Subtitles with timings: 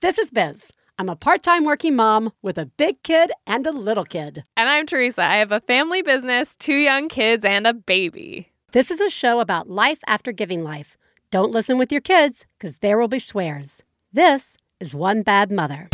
[0.00, 0.70] This is Biz.
[0.96, 4.44] I'm a part time working mom with a big kid and a little kid.
[4.56, 5.22] And I'm Theresa.
[5.24, 8.52] I have a family business, two young kids, and a baby.
[8.70, 10.96] This is a show about life after giving life.
[11.32, 13.82] Don't listen with your kids, because there will be swears.
[14.12, 15.88] This is One Bad Mother.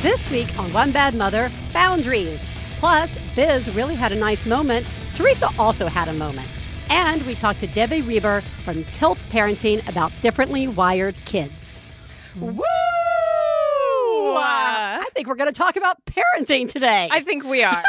[0.00, 2.38] This week on One Bad Mother, boundaries.
[2.78, 4.86] Plus, Biz really had a nice moment.
[5.16, 6.46] Theresa also had a moment.
[6.90, 11.52] And we talked to Debbie Reber from Tilt Parenting about differently wired kids.
[12.38, 12.60] Woo!
[14.42, 17.08] I think we're going to talk about parenting today.
[17.10, 17.82] I think we are.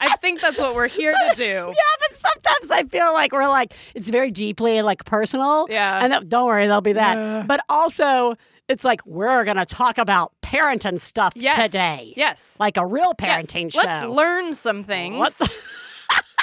[0.00, 1.42] I think that's what we're here to do.
[1.74, 5.66] Yeah, but sometimes I feel like we're like it's very deeply like personal.
[5.70, 6.02] Yeah.
[6.02, 7.14] and th- don't worry, there'll be that.
[7.16, 7.44] Yeah.
[7.46, 8.34] But also,
[8.68, 11.66] it's like we're gonna talk about parenting stuff Yes.
[11.66, 12.56] today, Yes.
[12.60, 13.46] like a real Yes.
[13.46, 13.78] parenting show.
[13.80, 15.40] Let's learn some things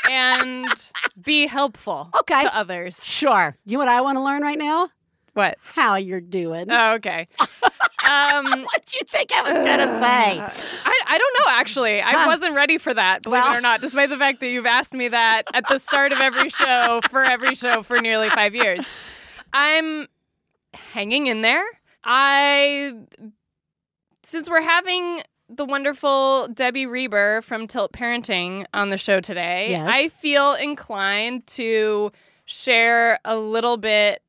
[0.10, 0.68] and
[1.22, 2.44] be helpful Okay.
[2.44, 3.04] to others.
[3.04, 3.56] sure.
[3.66, 4.90] You know what I want to learn right now?
[5.34, 5.58] What?
[5.74, 6.68] How you're doing?
[6.72, 7.28] Oh, okay.
[7.40, 7.50] Um,
[8.64, 10.40] what do you think I was gonna say?
[10.42, 12.02] I, I don't know, actually.
[12.02, 12.26] I Huh.
[12.28, 14.94] wasn't ready for that, believe Well- it or not, despite the fact that you've asked
[14.94, 18.82] me that at the start of every show for every show for nearly five years.
[19.54, 20.08] I'm
[20.74, 21.64] hanging in there.
[22.04, 22.94] I,
[24.24, 29.88] since we're having the wonderful Debbie Reber from Tilt Parenting on the show today, Yes.
[29.92, 32.12] I feel inclined to
[32.46, 34.22] share a little bit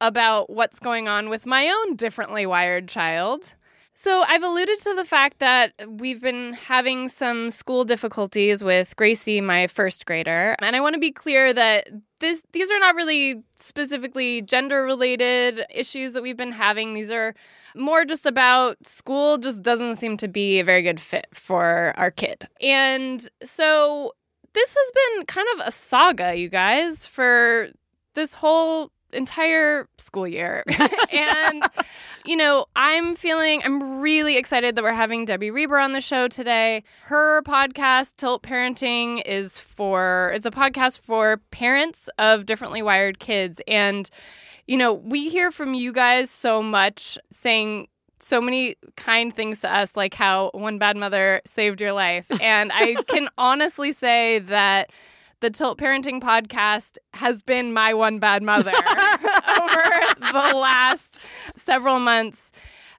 [0.00, 3.54] about what's going on with my own differently wired child.
[3.96, 9.40] So, I've alluded to the fact that we've been having some school difficulties with Gracie,
[9.40, 10.56] my first grader.
[10.60, 11.88] And I want to be clear that
[12.18, 16.94] this these are not really specifically gender related issues that we've been having.
[16.94, 17.34] These are
[17.74, 22.10] more just about school just doesn't seem to be a very good fit for our
[22.10, 22.48] kid.
[22.60, 24.12] And so
[24.52, 27.68] this has been kind of a saga, you guys, for
[28.14, 30.64] this whole entire school year.
[31.12, 31.64] and
[32.24, 36.26] you know, I'm feeling, I'm really excited that we're having Debbie Reber on the show
[36.26, 36.82] today.
[37.02, 43.60] Her podcast, Tilt Parenting, is for, is a podcast for parents of differently wired kids.
[43.68, 44.08] And,
[44.66, 47.88] you know, we hear from you guys so much saying,
[48.20, 52.26] so many kind things to us, like how one bad mother saved your life.
[52.40, 54.90] And I can honestly say that
[55.40, 58.72] the Tilt Parenting podcast has been my one bad mother
[59.60, 59.82] over
[60.32, 61.18] the last
[61.54, 62.50] several months.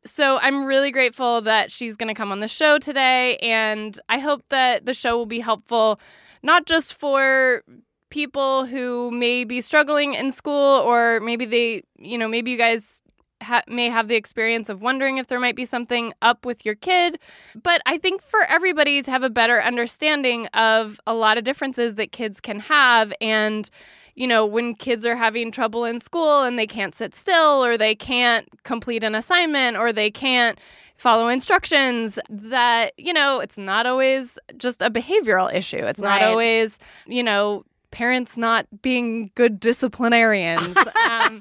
[0.03, 3.37] So I'm really grateful that she's going to come on the show today.
[3.37, 5.99] And I hope that the show will be helpful,
[6.43, 7.63] not just for
[8.09, 13.01] people who may be struggling in school, or maybe they, you know, maybe you guys
[13.41, 16.75] ha- may have the experience of wondering if there might be something up with your
[16.75, 17.19] kid.
[17.61, 21.95] But I think for everybody to have a better understanding of a lot of differences
[21.95, 23.69] that kids can have and
[24.17, 27.77] you know, when kids are having trouble in school and they can't sit still or
[27.77, 30.57] they can't complete an assignment or they can't
[30.95, 35.75] follow instructions, that, you know, it's not always just a behavioral issue.
[35.79, 36.21] It's Right.
[36.21, 37.65] not always, you know,
[37.95, 40.75] parents not being good disciplinarians.
[41.09, 41.39] um,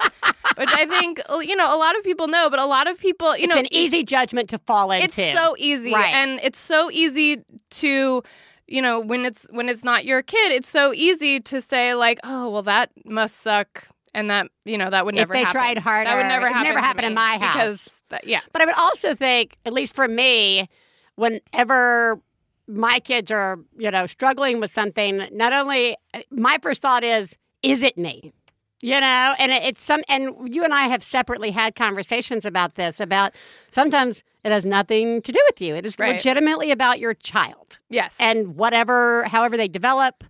[0.56, 3.36] which I think, you know, a lot of people know, but a lot of people,
[3.36, 5.04] you know it's know, an easy judgment to fall into.
[5.04, 6.14] it's so easy Right.
[6.14, 7.42] and it's so easy
[7.82, 8.22] to
[8.68, 12.18] you know when it's when it's not your kid it's so easy to say like
[12.24, 15.34] oh well that must suck and that you know that would never.
[15.34, 15.60] If they happen.
[15.60, 17.54] tried harder, that would never happen never to happened in my house.
[17.56, 20.68] because that, yeah But I would also think, at least for me,
[21.16, 22.20] whenever
[22.66, 25.96] my kids are, you know, struggling with something, not only
[26.30, 28.32] my first thought is, is it me?
[28.80, 32.74] You know, and it, it's some, and you and I have separately had conversations about
[32.74, 33.00] this.
[33.00, 33.32] About
[33.70, 35.74] sometimes it has nothing to do with you.
[35.74, 36.12] It is Right.
[36.16, 40.22] legitimately about your child yes and whatever, however they develop,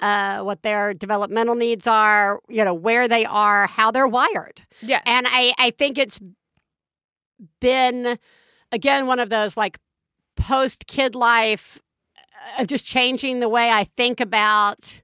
[0.00, 4.62] uh, what their developmental needs are, you know, where they are, how they're wired.
[4.80, 5.02] Yeah.
[5.06, 6.18] And I, I think it's
[7.60, 8.18] been,
[8.72, 9.78] again, one of those like
[10.40, 11.78] post kid life,
[12.58, 15.02] uh, just changing the way I think about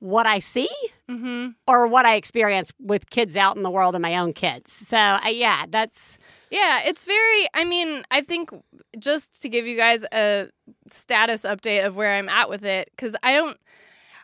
[0.00, 0.70] what I see
[1.08, 4.72] hmm or what I experience with kids out in the world and my own kids.
[4.72, 6.18] So, uh, yeah, that's
[6.50, 8.50] Yeah, it's very, I mean, I think
[8.98, 10.48] just to give you guys a
[10.90, 13.58] status update of where I'm at with it, because I don't.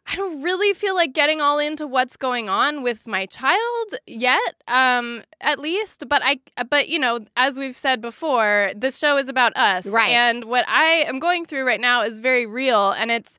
[0.09, 4.55] I don't really feel like getting all into what's going on with my child yet,
[4.69, 6.09] um, at least.
[6.09, 6.39] But I,
[6.71, 10.11] but you know, as we've said before, this show is about us, Right.
[10.11, 13.37] And what I am going through right now is very real, and it's,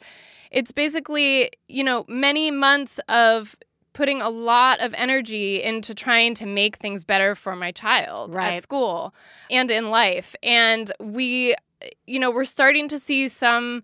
[0.51, 3.55] it's basically, you know, many months of
[3.93, 8.57] putting a lot of energy into trying to make things better for my child Right.
[8.57, 9.15] at school
[9.49, 10.35] and in life.
[10.43, 11.55] And we,
[12.05, 13.81] you know, we're starting to see some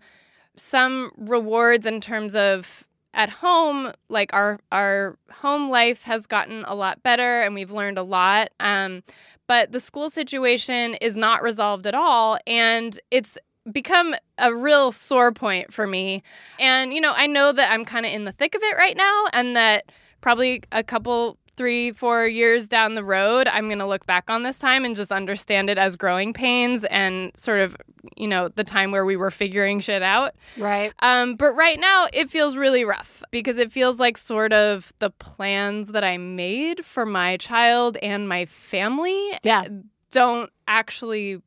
[0.56, 6.74] some rewards in terms of at home, like our our home life has gotten a
[6.74, 8.48] lot better and we've learned a lot.
[8.60, 9.02] Um,
[9.46, 13.38] but the school situation is not resolved at all, and it's
[13.70, 16.22] become a real sore point for me.
[16.58, 18.96] And you know, I know that I'm kind of in the thick of it right
[18.96, 19.90] now, and that
[20.20, 24.42] probably a couple three, four years down the road, I'm going to look back on
[24.42, 27.76] this time and just understand it as growing pains and sort of,
[28.16, 30.34] you know, the time where we were figuring shit out.
[30.56, 30.92] Right.
[31.00, 35.10] Um, but right now, it feels really rough because it feels like sort of the
[35.10, 39.64] plans that I made for my child and my family Yeah.
[40.10, 41.40] don't actually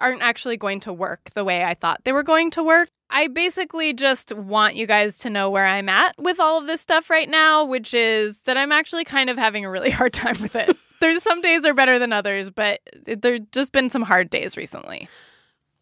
[0.00, 2.88] aren't actually going to work the way I thought they were going to work.
[3.10, 6.80] I basically just want you guys to know where I'm at with all of this
[6.80, 10.40] stuff right now, which is that I'm actually kind of having a really hard time
[10.40, 10.76] with it.
[11.00, 15.08] There's some days are better than others, but there's just been some hard days recently.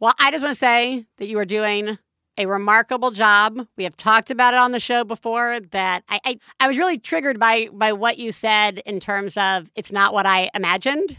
[0.01, 1.97] Well, I just want to say that you are doing
[2.39, 3.67] a remarkable job.
[3.77, 5.61] We have talked about it on the show before.
[5.71, 9.71] That I, I, I was really triggered by by what you said in terms of
[9.77, 11.17] it's not what I imagined,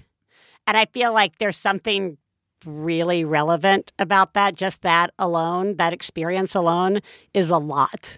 [0.68, 2.18] and I feel like there's something
[2.66, 4.56] really relevant about that.
[4.56, 7.02] Just that alone, that experience alone,
[7.34, 8.18] is a lot,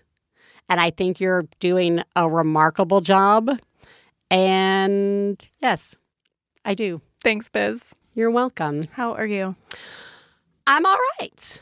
[0.69, 3.59] and I think you're doing a remarkable job.
[4.31, 5.95] And yes,
[6.63, 7.01] I do.
[7.23, 7.95] Thanks, Biz.
[8.13, 8.83] You're welcome.
[8.91, 9.55] How are you?
[10.67, 11.61] I'm all right.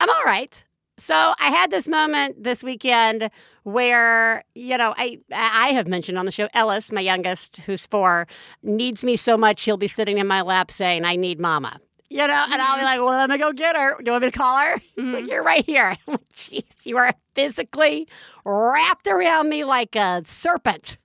[0.00, 0.64] I'm all right.
[0.98, 3.30] So I had this moment this weekend
[3.64, 8.26] where you know I I have mentioned on the show Ellis, my youngest, who's four,
[8.62, 11.80] needs me so much he'll be sitting in my lap saying I need mama.
[12.08, 13.96] You know, and I'll be like, "Well, let me go get her.
[13.98, 14.80] Do you want me to call her?
[14.96, 15.96] Like, You're right here."
[16.34, 18.06] Jeez, you are physically
[18.44, 20.98] wrapped around me like a serpent,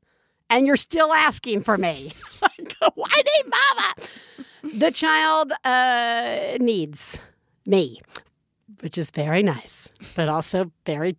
[0.50, 2.12] and you're still asking for me.
[2.42, 4.77] Like, I need mama.
[4.80, 7.19] The child uh, needs
[7.68, 8.01] me,
[8.81, 11.18] which is very nice, but also very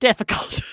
[0.00, 0.60] difficult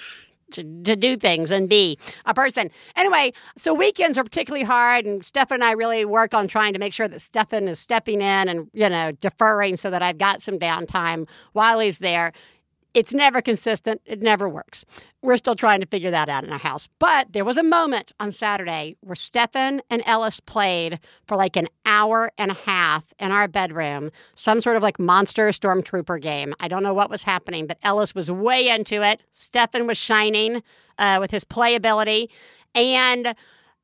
[0.52, 2.70] to, to do things and be a person.
[2.96, 6.80] Anyway, so weekends are particularly hard, and Stefan and I really work on trying to
[6.80, 10.42] make sure that Stefan is stepping in and, you know, deferring so that I've got
[10.42, 12.34] some downtime while he's there.
[12.94, 14.02] It's never consistent.
[14.06, 14.84] It never works.
[15.22, 16.90] We're still trying to figure that out in our house.
[16.98, 21.68] But there was a moment on Saturday where Stefan and Ellis played for like an
[21.86, 26.56] hour and a half in our bedroom, some sort of like monster stormtrooper game.
[26.60, 29.22] I don't know what was happening, but Ellis was way into it.
[29.34, 30.64] Stefan was shining
[30.98, 32.30] uh, with his playability.
[32.74, 33.36] And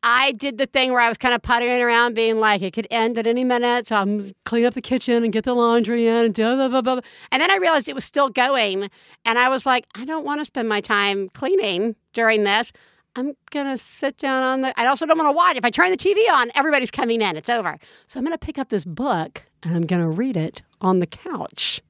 [0.04, 2.88] I did the thing where I was kind of puttering around, being like, it could
[2.92, 3.88] end at any minute.
[3.88, 6.82] So I'm clean up the kitchen and get the laundry in and blah, blah, blah,
[6.82, 7.00] blah.
[7.32, 8.90] And then I realized it was still going.
[9.26, 12.72] And I was like, I don't want to spend my time cleaning during this.
[13.16, 13.34] I'm
[13.78, 14.80] to sit down on the.
[14.80, 15.56] I also don't want to watch.
[15.56, 17.38] If I turn the TV on, everybody's coming in.
[17.38, 17.78] It's over.
[18.08, 21.82] So I'm to pick up this book and I'm to read it on the couch.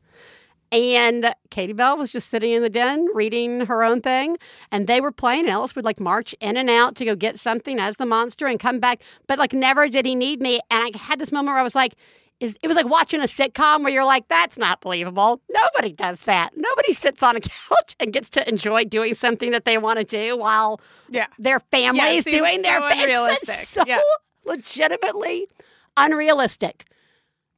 [0.76, 4.38] And Katie Bell was just sitting in the den reading her own thing.
[4.72, 5.42] And they were playing.
[5.42, 8.46] And Ellis would like march in and out to go get something as the monster
[8.46, 9.02] and come back.
[9.28, 10.60] But like never did he need me.
[10.70, 11.96] And I had this moment where I was like,
[12.42, 15.40] is, it was like watching a sitcom where you're like, that's not believable.
[15.50, 16.52] Nobody does that.
[16.58, 17.40] Nobody sits on a
[17.70, 21.28] couch and gets to enjoy doing something that they want to do while Yeah.
[21.40, 23.02] their family's seems doing their so best.
[23.02, 23.60] unrealistic.
[23.62, 24.02] It's so Yeah.
[24.44, 25.48] legitimately
[25.96, 26.84] unrealistic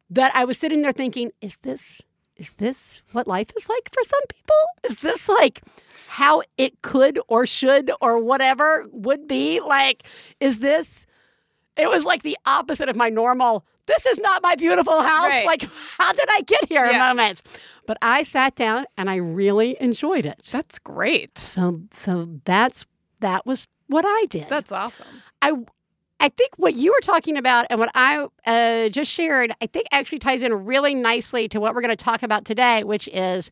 [0.09, 2.01] that I was sitting there thinking, is this
[2.39, 4.55] is this what life is like for some people?
[4.89, 5.61] Is this like
[6.07, 9.59] how it could or should or whatever would be?
[9.59, 10.03] Like,
[10.39, 11.05] is this
[11.75, 15.27] it was like the opposite of my normal this is not my beautiful house.
[15.29, 15.45] Right.
[15.45, 15.63] Like,
[15.97, 16.99] how did I get here Yeah.
[17.07, 17.41] moments?
[17.85, 20.41] But I sat down and I really enjoyed it.
[20.51, 21.37] That's great.
[21.37, 22.85] So so that's
[23.21, 24.49] that was what I did.
[24.49, 25.07] That's awesome.
[25.41, 25.53] I
[26.19, 29.87] I think what you were talking about and what I uh, just shared, I think
[29.91, 33.51] actually ties in really nicely to what we're going to talk about today, which is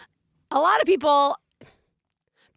[0.51, 1.37] a lot of people,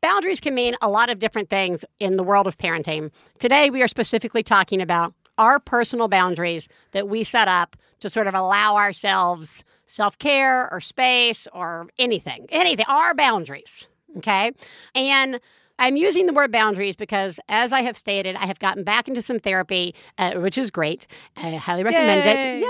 [0.00, 3.10] boundaries can mean a lot of different things in the world of parenting.
[3.38, 8.26] Today, we are specifically talking about our personal boundaries that we set up to sort
[8.26, 13.86] of allow ourselves self care or space or anything, anything, our boundaries.
[14.18, 14.52] Okay.
[14.94, 15.40] And
[15.78, 19.22] I'm using the word boundaries because, as I have stated, I have gotten back into
[19.22, 21.06] some therapy, uh, which is great.
[21.36, 22.60] I highly recommend Yay.
[22.60, 22.66] it.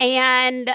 [0.00, 0.08] Yay.
[0.08, 0.70] And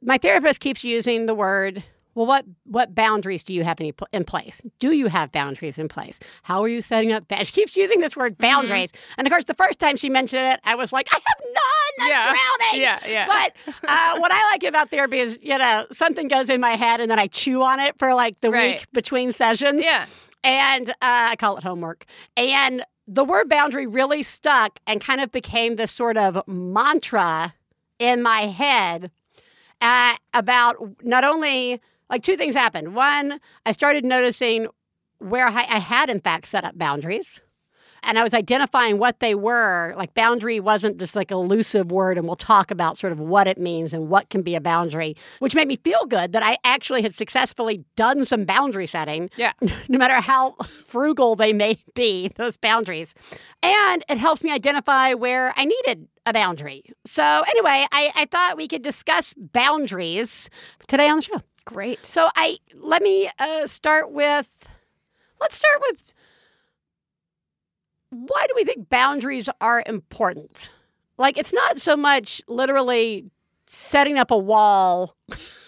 [0.00, 1.84] my therapist keeps using the word
[2.18, 4.60] Well, what what boundaries do you have in, in place?
[4.80, 6.18] Do you have boundaries in place?
[6.42, 7.28] How are you setting up?
[7.28, 7.44] Ba-?
[7.44, 10.58] She keeps using this word boundaries, and of course, the first time she mentioned it,
[10.64, 11.54] I was like, I have none.
[12.00, 12.22] I'm Yeah.
[12.24, 12.80] drowning.
[12.82, 13.26] Yeah, yeah.
[13.26, 17.00] But uh, what I like about therapy is, you know, something goes in my head,
[17.00, 18.78] and then I chew on it for like the Right.
[18.80, 19.84] week between sessions.
[19.84, 20.06] Yeah.
[20.42, 22.04] And uh, I call it homework.
[22.36, 27.54] And the word boundary really stuck and kind of became this sort of mantra
[28.00, 29.12] in my head
[29.80, 32.94] uh, about not only like two things happened.
[32.94, 34.68] One, I started noticing
[35.18, 37.40] where I, I had, in fact, set up boundaries.
[38.04, 39.92] And I was identifying what they were.
[39.96, 43.58] Like, boundary wasn't just like elusive word, and we'll talk about sort of what it
[43.58, 47.02] means and what can be a boundary, which made me feel good that I actually
[47.02, 49.52] had successfully done some boundary setting Yeah.
[49.88, 50.54] no matter how
[50.86, 53.12] frugal they may be, those boundaries.
[53.64, 56.84] And it helps me identify where I needed a boundary.
[57.04, 60.48] So, anyway, I, I thought we could discuss boundaries
[60.86, 61.42] today on the show.
[61.68, 62.04] Great.
[62.06, 64.48] So, I let me uh, start with
[65.40, 66.12] let's start with
[68.10, 70.70] why do we think boundaries are important?
[71.18, 73.30] Like, it's not so much literally
[73.66, 75.14] setting up a wall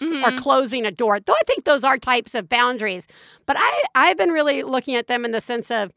[0.01, 0.25] Mhm.
[0.27, 1.19] or closing a door.
[1.19, 3.05] Though I think those are types of boundaries.
[3.45, 5.91] But I, I've been really looking at them in the sense of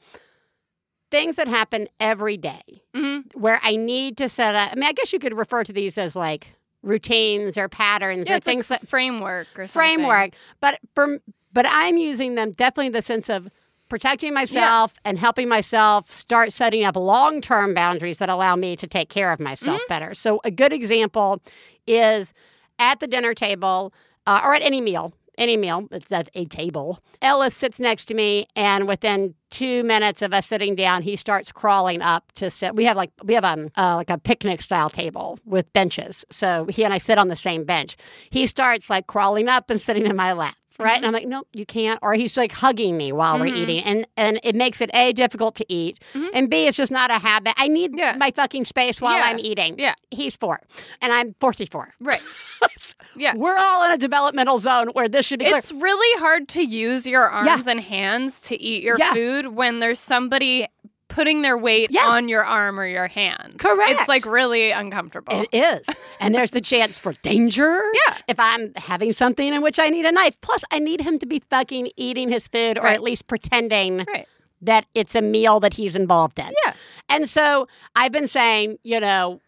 [1.11, 3.35] things that happen every day Mhm.
[3.35, 4.73] where I need to set up.
[4.73, 6.55] I mean, I guess you could refer to these as like
[6.85, 9.97] routines or patterns Yeah, or it's like things that framework or something.
[9.97, 10.35] framework.
[10.61, 11.19] But for
[11.53, 13.49] but I'm using them definitely in the sense of
[13.89, 19.09] protecting myself and helping myself start setting up long-term boundaries that allow me to take
[19.09, 19.89] care of myself Mm-hmm.
[19.89, 20.15] better.
[20.15, 21.41] So a good example
[21.87, 22.33] is
[22.79, 23.93] at the dinner table
[24.27, 25.13] uh, or at any meal.
[25.37, 27.01] Any meal, it's at a table.
[27.21, 31.51] Ellis sits next to me, and within two minutes of us sitting down, he starts
[31.53, 32.75] crawling up to sit.
[32.77, 36.67] We have like we have um uh, like a picnic style table with benches, so
[36.67, 37.97] he and I sit on the same bench.
[38.31, 40.55] He starts like crawling up and sitting in my lap.
[40.77, 42.01] Right, and I'm like, nope, you can't.
[42.03, 43.57] Or he's like hugging me while we're Mhm.
[43.59, 46.31] eating, and and it makes it a difficult to eat, Mhm.
[46.35, 47.55] and b it's just not a habit.
[47.57, 48.17] I need Yeah.
[48.19, 49.27] my fucking space while Yeah.
[49.27, 49.79] I'm eating.
[49.79, 49.95] Yeah.
[50.11, 50.61] he's four,
[51.01, 51.95] and I'm 44.
[52.01, 52.21] Right.
[53.17, 53.35] Yeah.
[53.37, 55.57] We're all in a developmental zone where this should be clear.
[55.57, 59.13] It's really hard to use your arms and hands to eat your Yeah.
[59.13, 60.67] food when there's somebody
[61.09, 62.07] putting their weight Yeah.
[62.09, 63.57] on your arm or your hand.
[63.59, 63.93] Correct.
[64.01, 65.43] It's like really uncomfortable.
[65.43, 65.95] It is.
[66.19, 67.83] And there's the chance for danger.
[68.09, 68.17] Yeah.
[68.27, 70.41] If I'm having something in which I need a knife.
[70.41, 72.95] Plus, I need him to be fucking eating his food or Right.
[72.95, 74.27] at least pretending right.
[74.63, 76.53] that it's a meal that he's involved in.
[76.67, 76.73] Yeah.
[77.09, 79.41] And so I've been saying, you know,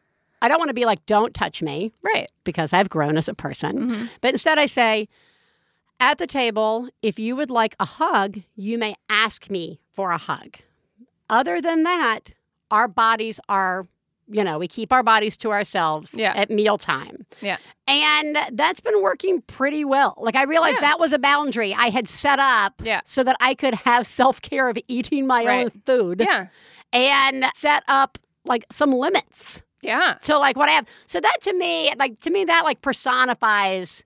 [0.46, 2.30] I don't want to be like, don't touch me Right.
[2.44, 3.78] because I've grown as a person.
[3.90, 4.10] Mhm.
[4.20, 5.08] But instead, I say,
[6.00, 10.18] at the table, if you would like a hug, you may ask me for a
[10.18, 10.56] hug.
[11.28, 12.30] Other than that,
[12.70, 13.86] our bodies are,
[14.28, 16.32] you know, we keep our bodies to ourselves Yeah.
[16.36, 17.26] at mealtime.
[17.40, 17.56] Yeah.
[17.88, 20.14] And that's been working pretty well.
[20.18, 20.88] Like, I realized Yeah.
[20.88, 23.00] that was a boundary I had set up Yeah.
[23.04, 26.46] so that I could have self care of eating my own food Yeah.
[26.92, 29.62] and set up like some limits.
[29.86, 30.16] Yeah.
[30.20, 30.88] So like what I have.
[31.06, 34.02] So that to me, like to me, that like personifies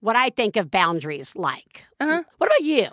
[0.00, 1.84] what I think of boundaries like.
[2.00, 2.22] Uh-huh.
[2.38, 2.88] What about you?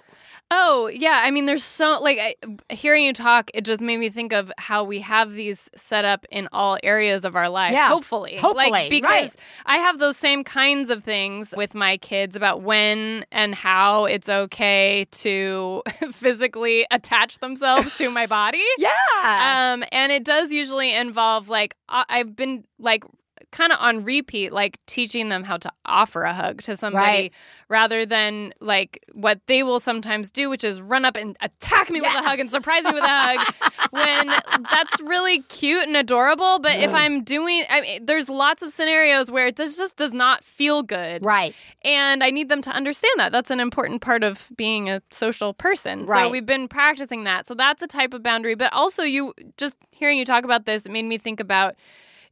[0.57, 1.21] Oh, yeah.
[1.23, 4.51] I mean, there's so, like, I, hearing you talk, it just made me think of
[4.57, 7.73] how we have these set up in all areas of our life.
[7.73, 7.89] Yeah.
[7.89, 8.37] Hopefully.
[8.37, 9.35] Hopefully, Like, because right.
[9.65, 14.29] I have those same kinds of things with my kids about when and how it's
[14.29, 18.63] okay to physically attach themselves to my body.
[18.77, 19.73] Yeah.
[19.73, 23.03] Um, and it does usually involve like I- I've been like
[23.55, 27.33] kind of on repeat, like teaching them how to offer a hug to somebody Right.
[27.69, 32.01] rather than like what they will sometimes do, which is run up and attack me
[32.01, 33.55] with a hug and surprise me with a hug.
[33.91, 38.73] when that's really cute and adorable, but if I'm doing, I mean, there's lots of
[38.73, 41.55] scenarios where it does, just does not feel good, right.
[41.83, 43.31] and I need them to understand that.
[43.31, 46.05] That's an important part of being a social person.
[46.05, 46.25] Right.
[46.25, 47.47] So we've been practicing that.
[47.47, 48.55] So that's a type of boundary.
[48.55, 51.75] But also, you just hearing you talk about this, it made me think about,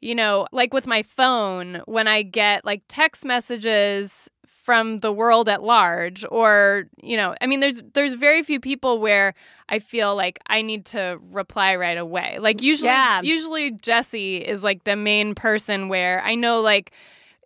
[0.03, 5.50] you know, like with my phone, when I get like text messages from the world
[5.50, 9.33] at large or you know i mean there's there's very few people where
[9.67, 13.19] i feel like i need to reply right away like usually Yeah.
[13.22, 16.93] usually jesse is like the main person where i know like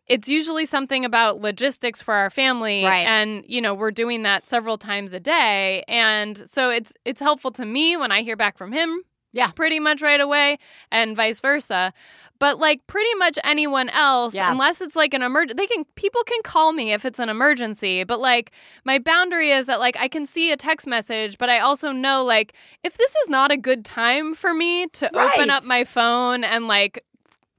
[0.06, 3.08] it's usually something about logistics for our family Right.
[3.08, 7.50] and you know we're doing that several times a day and so it's it's helpful
[7.54, 9.02] to me when i hear back from him
[9.34, 9.52] Yeah.
[9.52, 10.58] pretty much right away
[10.92, 11.94] and vice versa
[12.40, 14.52] but like pretty much anyone else Yeah.
[14.52, 18.04] unless it's like an emergency, they can people can call me if it's an emergency
[18.04, 18.52] but like
[18.86, 22.24] my boundary is that like i can see a text message but i also know
[22.24, 22.54] like
[22.84, 26.68] if this is not a good time for me to open up my phone and
[26.68, 27.04] like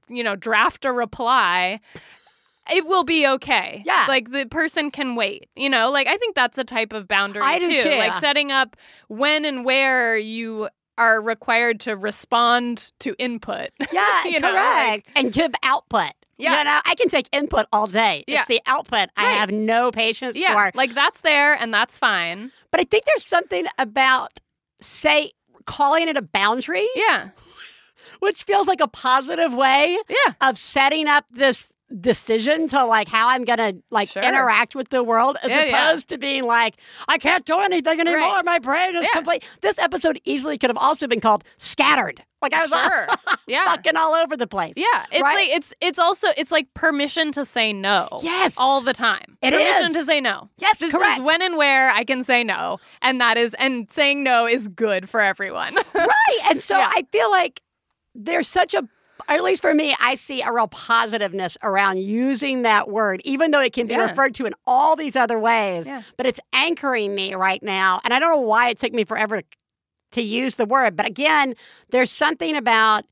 [0.09, 1.79] you know draft a reply
[2.71, 3.81] it will be okay.
[3.83, 4.05] Yeah.
[4.07, 5.49] Like the person can wait.
[5.55, 7.89] You know, like I think that's a type of boundary I too.
[7.97, 8.75] Like setting up
[9.07, 13.69] when and where you are required to respond to input.
[13.91, 15.09] Yeah, You know, correct.
[15.15, 16.11] and give output.
[16.37, 16.59] Yeah.
[16.59, 18.23] You know, I can take input all day.
[18.27, 18.39] Yeah.
[18.39, 20.53] It's the output I have no patience yeah.
[20.53, 20.71] for.
[20.77, 22.51] Like that's there and that's fine.
[22.71, 24.39] But I think there's something about,
[24.79, 25.31] say,
[25.65, 27.29] calling it a boundary, Yeah.
[28.19, 30.33] which feels like a positive way Yeah.
[30.41, 31.67] of setting up this
[31.99, 34.21] decision to like how I'm gonna like Sure.
[34.23, 35.89] interact with the world as Yeah, yeah.
[35.89, 36.75] opposed to being like,
[37.07, 38.19] I can't do anything anymore.
[38.19, 38.45] Right.
[38.45, 39.09] My brain is Yeah.
[39.15, 39.43] complete.
[39.61, 42.23] This episode easily could have also been called scattered.
[42.41, 43.07] Like I was Sure.
[43.47, 43.65] Yeah.
[43.65, 44.73] fucking all over the place.
[44.77, 45.35] Yeah, it's Right?
[45.49, 48.07] like it's it's also it's like permission to say no.
[48.21, 48.55] Yes.
[48.57, 49.37] all the time.
[49.41, 49.93] It permission is.
[49.93, 50.49] to say no.
[50.59, 51.19] Yes, this correct.
[51.19, 54.67] is when and where I can say no, and that is and saying no is
[54.67, 55.75] good for everyone.
[55.93, 56.39] right.
[56.49, 56.91] And so Yeah.
[56.93, 57.61] I feel like
[58.15, 58.83] there's such a,
[59.27, 63.51] or at least for me, I see a real positiveness around using that word, even
[63.51, 64.03] though it can be Yeah.
[64.09, 65.85] referred to in all these other ways.
[65.85, 66.03] Yeah.
[66.17, 68.01] But it's anchoring me right now.
[68.03, 69.41] And I don't know why it took me forever
[70.13, 70.95] to use the word.
[70.95, 71.55] But again,
[71.89, 73.05] there's something about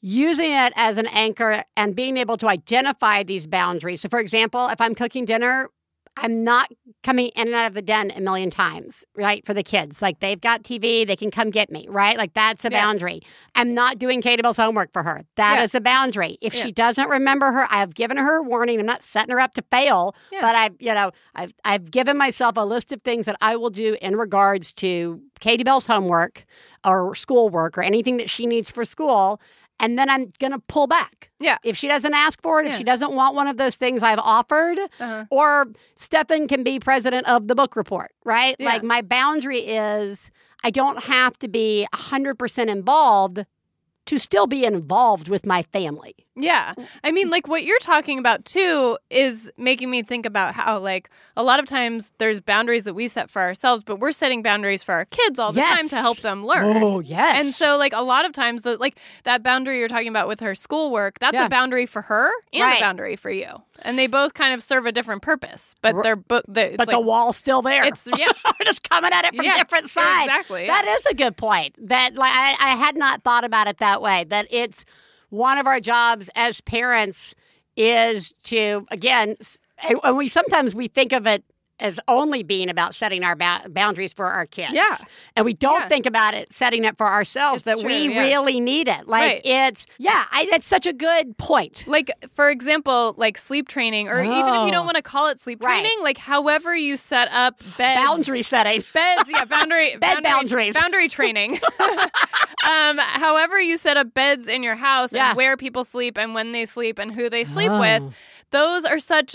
[0.00, 4.02] using it as an anchor and being able to identify these boundaries.
[4.02, 5.70] So, for example, if I'm cooking dinner,
[6.16, 6.70] I'm not
[7.02, 9.44] coming in and out of the den a million times, right?
[9.44, 10.00] For the kids.
[10.00, 12.16] Like they've got TV, they can come get me, right?
[12.16, 12.80] Like that's a Yeah.
[12.80, 13.20] boundary.
[13.56, 15.24] I'm not doing Kate Bell's homework for her.
[15.36, 15.78] That is Yeah.
[15.78, 16.38] a boundary.
[16.40, 16.64] If Yeah.
[16.66, 18.78] she doesn't remember her, I've given her a warning.
[18.78, 22.56] I'm not setting her up to fail, but I've, you know, I've I've given myself
[22.56, 26.44] a list of things that I will do in regards to Katie Bell's homework
[26.84, 29.40] or schoolwork or anything that she needs for school.
[29.80, 31.30] And then I'm gonna pull back.
[31.40, 31.58] Yeah.
[31.64, 34.20] If she doesn't ask for it, if she doesn't want one of those things I've
[34.20, 35.24] offered, Uh-huh.
[35.30, 35.66] or
[35.96, 38.56] Stefan can be president of the book report, right?
[38.58, 38.66] Yeah.
[38.66, 40.30] Like my boundary is
[40.62, 43.44] I don't have to be 100% involved
[44.06, 46.14] to still be involved with my family.
[46.36, 46.74] Yeah.
[47.04, 51.08] I mean, like what you're talking about too is making me think about how, like,
[51.36, 54.82] a lot of times there's boundaries that we set for ourselves, but we're setting boundaries
[54.82, 55.76] for our kids all the Yes.
[55.76, 56.76] time to help them learn.
[56.82, 57.38] Oh, yes.
[57.40, 60.40] And so, like, a lot of times, the, like, that boundary you're talking about with
[60.40, 61.46] her schoolwork, that's Yeah.
[61.46, 62.78] a boundary for her and Right.
[62.78, 63.62] a boundary for you.
[63.82, 67.00] And they both kind of serve a different purpose, but they're both, but like, the
[67.00, 67.84] wall's still there.
[67.84, 68.26] it's, yeah,
[68.58, 70.24] We're just coming at it from Yeah, different sides.
[70.24, 70.66] exactly.
[70.66, 71.74] That is a good point.
[71.88, 74.24] That like I, I had not thought about it that way.
[74.24, 74.84] That it's
[75.30, 77.34] one of our jobs as parents
[77.76, 79.36] is to again,
[80.04, 81.42] and we sometimes we think of it
[81.80, 84.72] as only being about setting our ba- boundaries for our kids.
[84.72, 84.96] Yeah.
[85.36, 85.88] and we don't Yeah.
[85.88, 87.56] think about it setting it for ourselves.
[87.58, 88.20] It's that true, we yeah.
[88.22, 89.08] really need it.
[89.08, 89.40] Like Right.
[89.44, 91.84] it's yeah, I, that's such a good point.
[91.86, 94.70] like for example like sleep training or even if you Oh.
[94.70, 95.80] don't want to call it sleep Right.
[95.80, 98.84] training like however you set up beds Boundary setting.
[98.94, 100.74] beds yeah boundary Bed boundary, boundaries.
[100.74, 101.58] boundary training
[102.66, 105.28] um however you set up beds in your house Yeah.
[105.30, 107.80] and where people sleep and when they sleep and who they sleep Oh.
[107.80, 108.14] with
[108.50, 109.34] those are such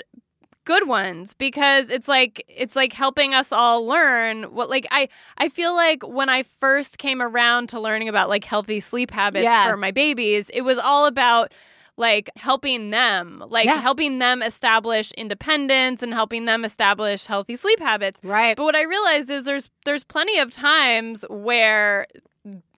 [0.70, 5.50] good ones because it's like it's like helping us all learn what like I I
[5.50, 9.68] feel like when I first came around to learning about like healthy sleep habits Yeah.
[9.68, 11.52] for my babies it was all about
[11.98, 13.82] like helping them like Yeah.
[13.82, 18.56] helping them establish independence and helping them establish healthy sleep habits Right.
[18.56, 22.06] but what I realized is there's there's plenty of times where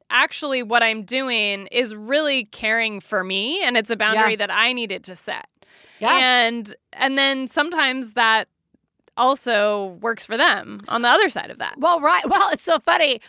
[0.10, 4.36] actually what I'm doing is really caring for me and it's a boundary Yeah.
[4.47, 5.47] that I needed to set.
[6.01, 6.45] Yeah.
[6.47, 8.47] And and then sometimes that
[9.17, 11.75] also works for them on the other side of that.
[11.77, 12.27] Well, right.
[12.29, 13.21] Well, it's so funny.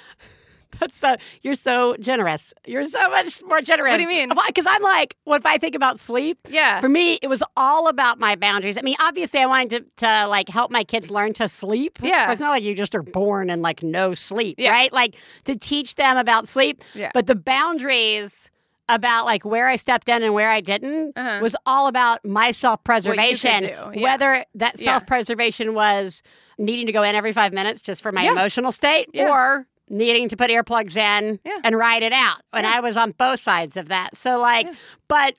[0.80, 2.54] That's so you're so generous.
[2.66, 3.90] You're so much more generous.
[3.92, 4.30] What do you mean?
[4.46, 6.38] Because I'm like, what if I think about sleep?
[6.48, 6.80] Yeah.
[6.80, 8.78] For me, it was all about my boundaries.
[8.78, 11.98] I mean, obviously, I wanted to, to like help my kids learn to sleep.
[12.02, 12.32] Yeah.
[12.32, 14.70] it's not like you just are born and like no sleep, Yeah.
[14.70, 14.90] right?
[14.92, 16.82] Like to teach them about sleep.
[16.94, 17.10] Yeah.
[17.12, 18.48] But the boundaries
[18.88, 21.38] about like where I stepped in and where I didn't Uh-huh.
[21.40, 23.64] was all about my self preservation.
[23.64, 23.88] yeah.
[23.90, 26.22] Whether that self preservation was
[26.58, 28.32] needing to go in every five minutes just for my Yeah.
[28.32, 29.28] emotional state Yeah.
[29.30, 31.58] or needing to put earplugs in Yeah.
[31.64, 32.42] and ride it out.
[32.52, 32.74] And Yeah.
[32.76, 34.16] I was on both sides of that.
[34.16, 34.72] So, like, Yeah.
[35.08, 35.34] but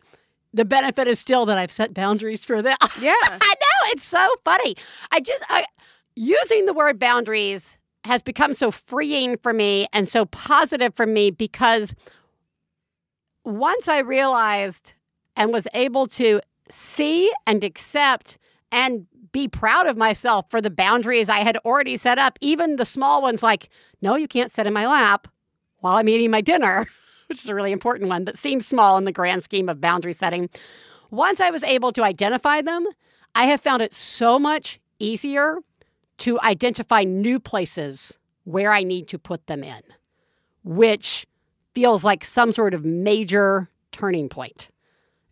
[0.54, 2.78] the benefit is still that I've set boundaries for them.
[3.00, 3.14] Yeah.
[3.24, 4.76] I know it's so funny.
[5.12, 5.66] I just I,
[6.16, 11.32] using the word boundaries has become so freeing for me and so positive for me
[11.32, 11.94] because
[13.44, 14.94] once I realized
[15.36, 18.38] and was able to see and accept
[18.72, 22.86] and be proud of myself for the boundaries I had already set up, even the
[22.86, 23.70] small ones like,
[24.02, 25.28] no, you can't sit in my lap
[25.80, 26.88] while I'm eating my dinner,
[27.28, 30.14] which is a really important one, but seems small in the grand scheme of boundary
[30.14, 30.50] setting.
[31.10, 32.86] Once I was able to identify them,
[33.36, 35.58] I have found it so much easier
[36.20, 39.82] to identify new places where I need to put them in,
[40.64, 41.26] which
[41.76, 44.70] feels like some sort of major turning point.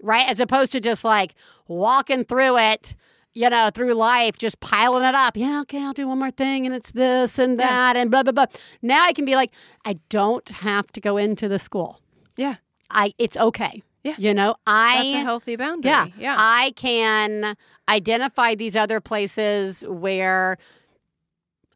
[0.04, 0.28] right?
[0.28, 1.36] As opposed to just like
[1.68, 2.96] walking through it,
[3.34, 5.38] you know, through life, just piling it up.
[5.38, 7.68] Yeah, okay, I'll do one more thing and it's this and Yeah.
[7.68, 8.48] that and blah, blah, blah.
[8.82, 9.52] Now I can be like,
[9.86, 12.02] I don't have to go into the school.
[12.36, 12.56] Yeah.
[12.90, 13.84] I it's okay.
[14.04, 14.16] Yeah.
[14.18, 15.92] You know, I That's a healthy boundary.
[15.92, 16.08] yeah.
[16.18, 16.36] Yeah.
[16.38, 17.56] I can
[17.88, 20.58] identify these other places where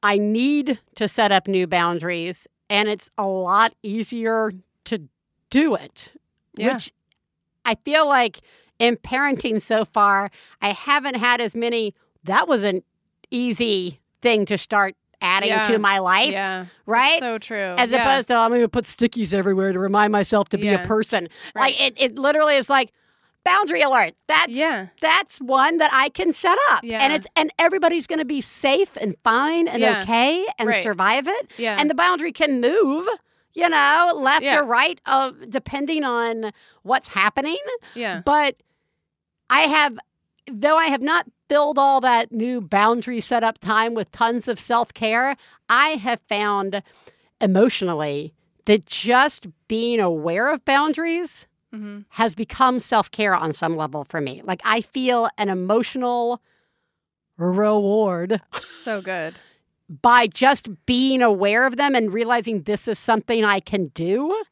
[0.02, 4.52] I need to set up new boundaries and it's a lot easier
[4.86, 5.02] to
[5.50, 6.14] do it.
[6.56, 6.74] Yeah.
[6.74, 6.92] Which
[7.64, 8.40] I feel like
[8.80, 12.82] in parenting so far, I haven't had as many that was an
[13.32, 15.68] easy thing to start adding Yeah.
[15.68, 16.32] to my life.
[16.32, 16.66] yeah.
[16.86, 17.20] Right?
[17.20, 17.76] So true.
[17.78, 18.02] as Yeah.
[18.02, 21.28] opposed to I'm going to put stickies everywhere to remind myself to be a person.
[21.56, 21.62] Right.
[21.78, 22.92] Like it, it literally is like
[23.46, 24.16] boundary alert.
[24.28, 24.88] That's Yeah.
[25.00, 27.00] that's one that I can set up, Yeah.
[27.00, 30.02] and it's and everybody's going to be safe and fine and Yeah.
[30.02, 30.84] okay and Right.
[30.84, 31.52] survive it.
[31.58, 31.78] Yeah.
[31.80, 33.08] And the boundary can move.
[33.58, 34.60] You know, left Yeah.
[34.60, 36.52] or right, uh, depending on
[36.84, 37.56] what's happening.
[37.94, 38.22] yeah.
[38.26, 38.58] But
[39.50, 39.98] I have,
[40.52, 44.94] though I have not filled all that new boundary setup time with tons of self
[44.94, 45.38] care,
[45.70, 46.84] I have found
[47.40, 48.34] emotionally
[48.66, 54.22] that just being aware of boundaries hmm has become self care on some level for
[54.22, 54.42] me.
[54.46, 56.42] Like I feel an emotional
[57.38, 58.42] reward
[58.82, 59.36] So good.
[60.02, 64.44] by just being aware of them and realizing this is something I can do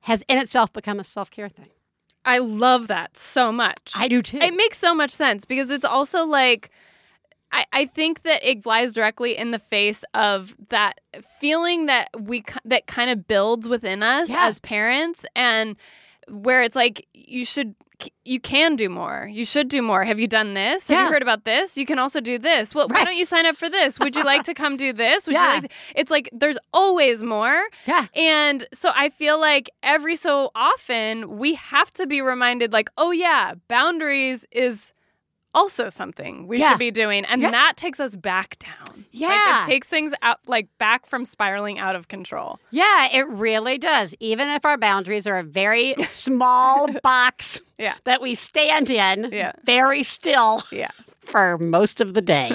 [0.00, 1.70] has in itself become a self care thing.
[2.24, 3.92] I love that so much.
[3.94, 4.38] I do too.
[4.38, 6.70] It makes so much sense because it's also like
[7.50, 11.00] I, I think that it flies directly in the face of that
[11.40, 14.48] feeling that we that kind of builds within us Yeah.
[14.48, 15.76] as parents and
[16.30, 17.74] where it's like you should
[18.24, 19.28] you can do more.
[19.28, 20.04] You should do more.
[20.04, 20.86] Have you done this?
[20.86, 21.04] Have Yeah.
[21.06, 21.76] you heard about this?
[21.76, 22.72] You can also do this.
[22.72, 23.98] Well, why don't you sign up for this?
[23.98, 25.26] Would you like to come do this?
[25.26, 25.46] Would Yeah.
[25.56, 27.60] you like to- it's like there's always more.
[27.86, 28.06] yeah.
[28.14, 33.10] And so I feel like every so often we have to be reminded, like, oh,
[33.10, 34.92] yeah, boundaries is
[35.52, 36.68] also something we Yeah.
[36.70, 37.24] should be doing.
[37.24, 37.50] And Yeah.
[37.50, 38.97] that takes us back down.
[39.12, 39.62] Like, Yeah.
[39.62, 42.58] it takes things out, like, back from spiraling out of control.
[42.70, 44.12] Yeah, it really does.
[44.20, 47.94] Even if our boundaries are a very small box Yeah.
[48.04, 49.52] that we stand in Yeah.
[49.64, 50.90] very still Yeah.
[51.20, 52.50] for most of the day.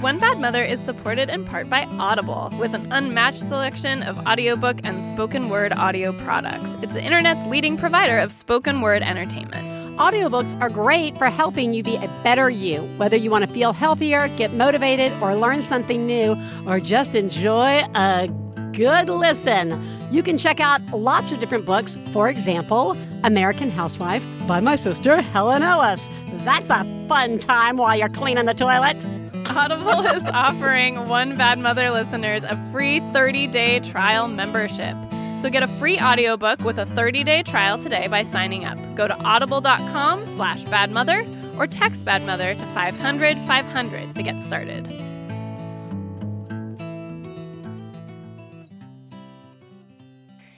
[0.01, 4.79] One Bad Mother is supported in part by Audible, with an unmatched selection of audiobook
[4.85, 6.71] and spoken word audio products.
[6.83, 9.99] It's the internet's leading provider of spoken word entertainment.
[9.99, 13.73] Audiobooks are great for helping you be a better you, whether you want to feel
[13.73, 18.29] healthier, get motivated, or learn something new, or just enjoy a
[18.73, 19.83] good listen.
[20.13, 21.97] You can check out lots of different books.
[22.13, 26.01] For example, American Housewife by my sister Helen Ellis.
[26.45, 28.97] That's a fun time while you're cleaning the toilet.
[29.51, 34.97] Audible is offering One Bad Mother listeners a free 30-day trial membership.
[35.41, 38.79] So get a free audiobook with a 30-day trial today by signing up.
[38.95, 41.27] Go to audible.com slash badmother
[41.59, 44.87] or text badmother to 500 500 to get started.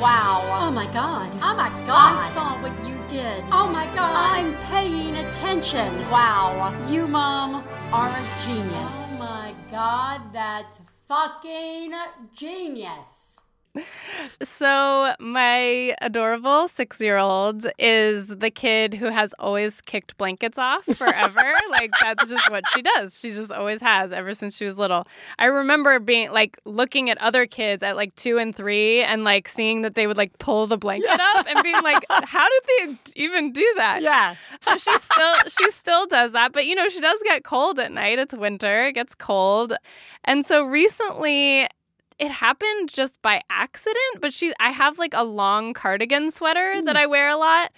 [0.00, 0.42] Wow.
[0.60, 1.30] Oh my god.
[1.42, 2.18] Oh my God.
[2.18, 3.44] I saw what you did.
[3.52, 4.36] Oh my god.
[4.36, 5.88] I'm paying attention.
[6.10, 6.74] Wow.
[6.88, 8.74] You, Mom, are a genius.
[8.74, 11.92] Oh my god, that's fucking
[12.34, 13.33] genius.
[14.42, 20.84] So, my adorable six year old is the kid who has always kicked blankets off
[20.84, 21.54] forever.
[21.70, 23.18] like, that's just what she does.
[23.18, 25.04] She just always has ever since she was little.
[25.38, 29.48] I remember being like looking at other kids at like two and three and like
[29.48, 32.96] seeing that they would like pull the blanket up and being like, how did they
[33.16, 34.02] even do that?
[34.02, 34.34] Yeah.
[34.60, 37.92] so she still she still does that but you know she does get cold at
[37.92, 39.74] night it's winter it gets cold
[40.24, 41.66] and so recently
[42.18, 46.96] it happened just by accident but she i have like a long cardigan sweater that
[46.96, 47.70] i wear a lot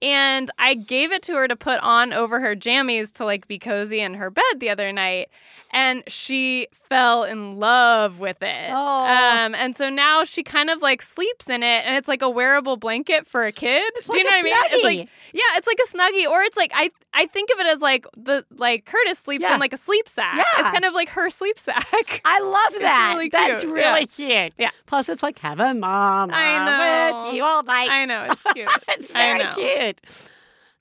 [0.00, 3.58] And I gave it to her to put on over her jammies to like be
[3.58, 5.28] cozy in her bed the other night.
[5.72, 8.70] And she fell in love with it.
[8.70, 9.04] Oh.
[9.06, 12.30] Um, and so now she kind of like sleeps in it and it's like a
[12.30, 13.92] wearable blanket for a kid.
[14.08, 14.54] Do you know what I mean?
[14.70, 17.66] It's like yeah, it's like a snuggie, or it's like I I think of it
[17.66, 19.54] as like the like Curtis sleeps Yeah.
[19.54, 20.36] in like a sleep sack.
[20.36, 20.42] Yeah.
[20.60, 22.20] It's kind of like her sleep sack.
[22.24, 23.12] I love that.
[23.14, 23.74] really That's cute.
[23.74, 24.42] really Yeah.
[24.48, 24.52] cute.
[24.58, 24.70] Yeah.
[24.86, 27.24] Plus, it's like having mom I know.
[27.26, 27.90] with you all night.
[27.90, 28.68] I know it's cute.
[28.88, 30.00] it's very cute.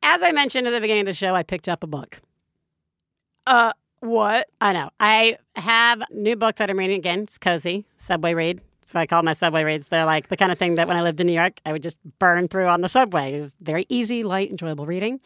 [0.03, 2.21] As I mentioned at the beginning of the show, I picked up a book.
[3.47, 4.47] Uh, What?
[4.61, 4.89] I know.
[4.99, 7.21] I have a new book that I'm reading again.
[7.21, 8.61] It's cozy, subway read.
[8.87, 9.89] That's what I call my subway reads.
[9.89, 11.83] They're like the kind of thing that when I lived in New York, I would
[11.83, 13.33] just burn through on the subway.
[13.33, 15.19] It was very easy, light, enjoyable reading.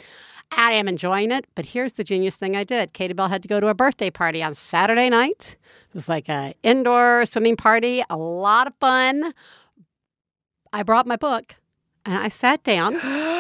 [0.58, 2.94] I am enjoying it, but here's the genius thing I did.
[2.94, 5.58] Katie Bell had to go to a birthday party on Saturday night.
[5.90, 9.32] It was like a indoor swimming party, a lot of fun.
[10.74, 11.54] I brought my book
[12.04, 12.96] and I sat down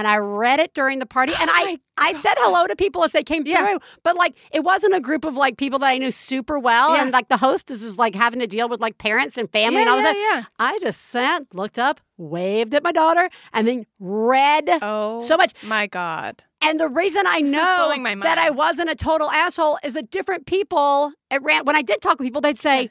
[0.00, 1.32] and I read it during the party.
[1.40, 3.64] And I, I said hello to people as they came Yeah.
[3.66, 3.78] through.
[4.02, 6.94] But like, it wasn't a group of like people that I knew super well.
[6.96, 7.02] Yeah.
[7.02, 9.88] And like the hostess is like having to deal with like parents and family and
[9.90, 10.16] all yeah, that.
[10.16, 10.42] yeah.
[10.58, 15.52] I just sat, looked up, waved at my daughter, and then read Oh, so much.
[15.62, 16.42] My God.
[16.62, 21.12] And the reason I know that I wasn't a total asshole is that different people
[21.30, 22.90] at Rand, when I did talk with people, they'd say,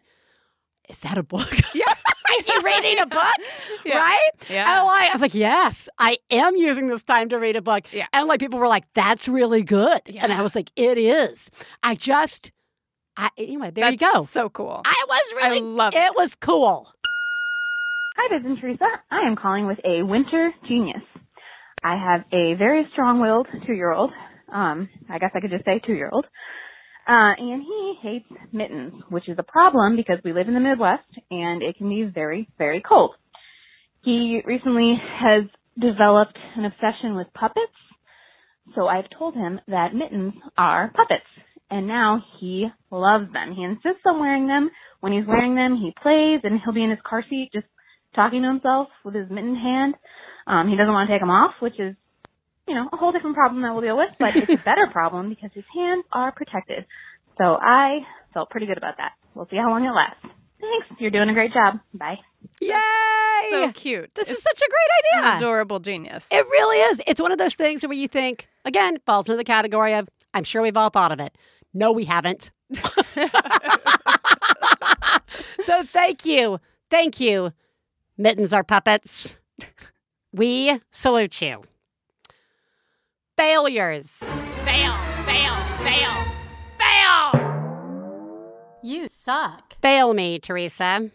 [0.89, 1.49] Is that a book?
[1.73, 1.86] Yeah.
[2.30, 3.36] Are you reading a book?
[3.86, 3.97] Yeah.
[3.97, 4.30] Right?
[4.49, 4.78] Yeah.
[4.78, 7.84] And like, I was like, Yes, I am using this time to read a book.
[7.91, 8.08] Yeah.
[8.13, 10.02] And like people were like, That's really good.
[10.08, 11.39] And I was like, It is.
[11.82, 12.52] I just
[13.17, 14.25] I anyway, there you go.
[14.25, 14.82] So cool.
[14.86, 15.97] I was really I love it.
[15.97, 16.91] it was cool.
[18.17, 18.86] Hi, this is Teresa.
[19.12, 21.02] I am calling with a winter genius.
[21.84, 24.12] I have a very strong-willed two-year-old.
[24.54, 26.25] Um, I guess I could just say two-year-old.
[27.09, 31.09] Uh, and he hates mittens, which is a problem because we live in the Midwest
[31.31, 33.15] and it can be very, very cold.
[34.03, 35.45] He recently has
[35.79, 37.73] developed an obsession with puppets.
[38.75, 41.25] So I've told him that mittens are puppets.
[41.71, 43.55] And now he loves them.
[43.55, 44.69] He insists on wearing them.
[44.99, 47.65] When he's wearing them, he plays and he'll be in his car seat just
[48.15, 49.95] talking to himself with his mitten hand.
[50.45, 51.95] Um, he doesn't want to take them off, which is,
[52.69, 55.27] you know, a whole different problem that we'll deal with, but it's a better problem
[55.29, 56.86] because his hands are protected.
[57.38, 57.99] So I
[58.34, 59.13] felt pretty good about that.
[59.34, 60.23] We'll see how long it lasts.
[60.62, 60.88] Thanks.
[61.01, 61.79] You're doing a great job.
[61.93, 62.19] Bye.
[62.62, 62.75] Yay!
[63.51, 64.13] so cute.
[64.15, 65.38] this It's is such a great an idea.
[65.38, 66.27] adorable genius.
[66.32, 67.01] It really is.
[67.08, 70.43] It's one of those things where you think, again, falls into the category of, I'm
[70.43, 71.36] sure we've all thought of it.
[71.73, 72.51] No, we haven't.
[75.62, 76.60] so thank you.
[76.89, 77.53] Thank you,
[78.17, 79.36] Mittens are puppets.
[80.34, 81.63] We salute you.
[83.39, 84.17] Failures.
[84.65, 84.93] fail,
[85.25, 86.12] fail, fail,
[86.78, 87.32] fail.
[88.84, 89.78] You suck.
[89.82, 91.10] Fail me, Theresa.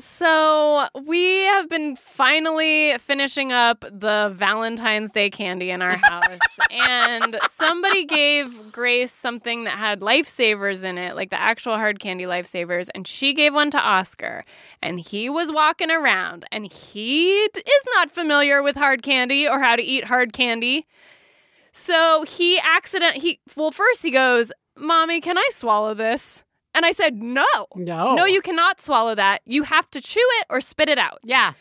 [0.00, 6.38] So we have been finally finishing up the Valentine's Day candy in our house,
[6.70, 12.24] and somebody gave Grace something that had lifesavers in it, like the actual hard candy
[12.24, 14.44] lifesavers, and she gave one to Oscar,
[14.80, 19.58] and he was walking around, and he d- is not familiar with hard candy or
[19.58, 20.86] how to eat hard candy.
[21.72, 26.92] So he accident he well first he goes, "Mommy, can I swallow this?" And I
[26.92, 28.14] said, "No." No.
[28.14, 29.40] No, you cannot swallow that.
[29.46, 31.18] You have to chew it or spit it out.
[31.24, 31.54] Yeah.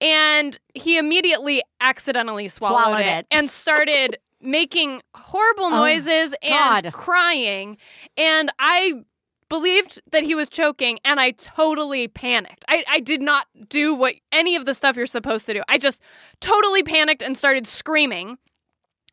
[0.00, 3.26] And he immediately accidentally swallowed, Swallowed it, it.
[3.30, 6.92] and started making horrible Oh, noises and God.
[6.92, 7.76] crying.
[8.16, 9.02] And I
[9.48, 12.64] believed that he was choking and I totally panicked.
[12.68, 15.62] I, I did not do what any of the stuff you're supposed to do.
[15.68, 16.02] I just
[16.40, 18.38] totally panicked and started screaming.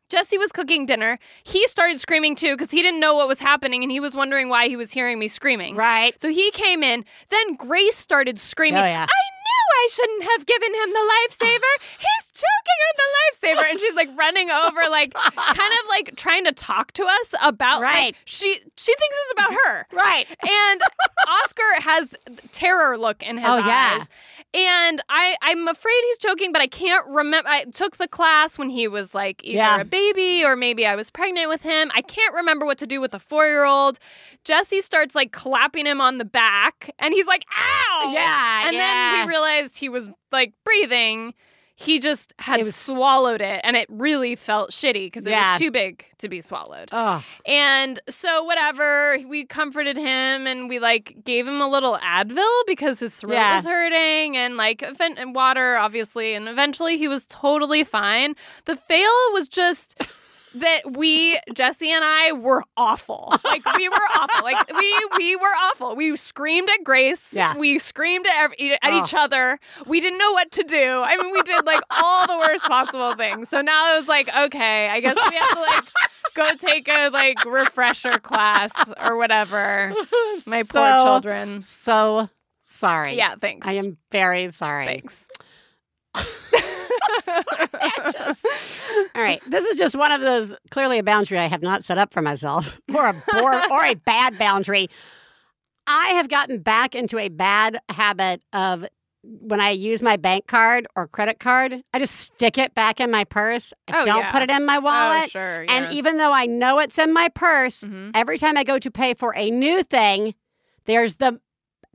[0.08, 1.18] Jesse was cooking dinner.
[1.42, 4.48] He started screaming too because he didn't know what was happening and he was wondering
[4.48, 5.74] why he was hearing me screaming.
[5.74, 6.18] Right.
[6.20, 7.04] So he came in.
[7.28, 8.82] Then Grace started screaming.
[8.82, 9.06] Oh, yeah.
[9.08, 11.72] I I shouldn't have given him the lifesaver.
[11.98, 13.08] He's choking on the
[13.62, 13.70] lifesaver.
[13.70, 17.80] And she's like running over, like kind of like trying to talk to us about
[17.82, 18.16] like, Right.
[18.24, 19.86] she she thinks it's about her.
[19.92, 20.26] Right.
[20.48, 20.80] And
[21.28, 22.14] Oscar has
[22.52, 23.98] terror look in his Oh, yeah.
[24.00, 24.06] eyes.
[24.54, 27.48] And I, I'm afraid he's choking, but I can't remember.
[27.48, 29.80] I took the class when he was like either Yeah.
[29.80, 31.90] a baby or maybe I was pregnant with him.
[31.94, 33.98] I can't remember what to do with a four year old.
[34.44, 38.10] Jesse starts like clapping him on the back and he's like, ow!
[38.14, 38.66] Yeah.
[38.68, 38.86] And yeah.
[39.16, 41.34] then we realized he was like breathing.
[41.78, 45.52] He just had It was- swallowed it and it really felt shitty because it Yeah.
[45.52, 46.88] was too big to be swallowed.
[46.90, 47.22] Oh.
[47.44, 52.98] And so whatever, we comforted him and we like gave him a little Advil because
[52.98, 53.56] his throat Yeah.
[53.56, 58.36] was hurting and like and water obviously and eventually he was totally fine.
[58.64, 60.00] The fail was just
[60.60, 63.32] that we Jesse and I were awful.
[63.44, 64.44] Like we were awful.
[64.44, 65.96] Like we we were awful.
[65.96, 67.32] We screamed at Grace.
[67.32, 67.56] Yeah.
[67.56, 69.02] We screamed at, every, at Oh.
[69.04, 69.58] each other.
[69.86, 71.02] We didn't know what to do.
[71.04, 73.48] I mean, we did like all the worst possible things.
[73.48, 75.84] So now it was like, okay, I guess we have to like
[76.34, 79.94] go take a like refresher class or whatever.
[80.46, 81.62] My poor children.
[81.62, 82.28] So
[82.64, 83.14] sorry.
[83.16, 83.66] Yeah, thanks.
[83.66, 84.86] I am very sorry.
[84.86, 85.28] Thanks.
[89.14, 89.40] All right.
[89.48, 92.22] This is just one of those clearly a boundary I have not set up for
[92.22, 94.88] myself or a or, or a bad boundary.
[95.86, 98.86] I have gotten back into a bad habit of
[99.22, 103.10] when I use my bank card or credit card, I just stick it back in
[103.10, 103.72] my purse.
[103.88, 104.30] I Oh, don't yeah.
[104.32, 105.24] put it in my wallet.
[105.24, 105.64] Oh, sure.
[105.68, 108.12] And even though I know it's in my purse, Mhm.
[108.14, 110.34] every time I go to pay for a new thing,
[110.84, 111.40] there's the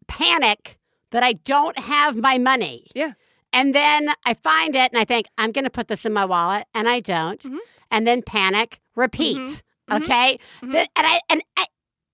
[0.07, 0.77] panic
[1.11, 2.87] that I don't have my money.
[2.93, 3.13] Yeah.
[3.53, 6.25] And then I find it and I think, I'm going to put this in my
[6.25, 7.41] wallet, and I don't.
[7.43, 7.57] Mhm.
[7.91, 9.37] And then panic, repeat.
[9.37, 9.61] Mhm.
[9.89, 10.01] Mhm.
[10.03, 10.39] Okay.
[10.61, 10.71] Mhm.
[10.71, 11.65] Th- and I, and I,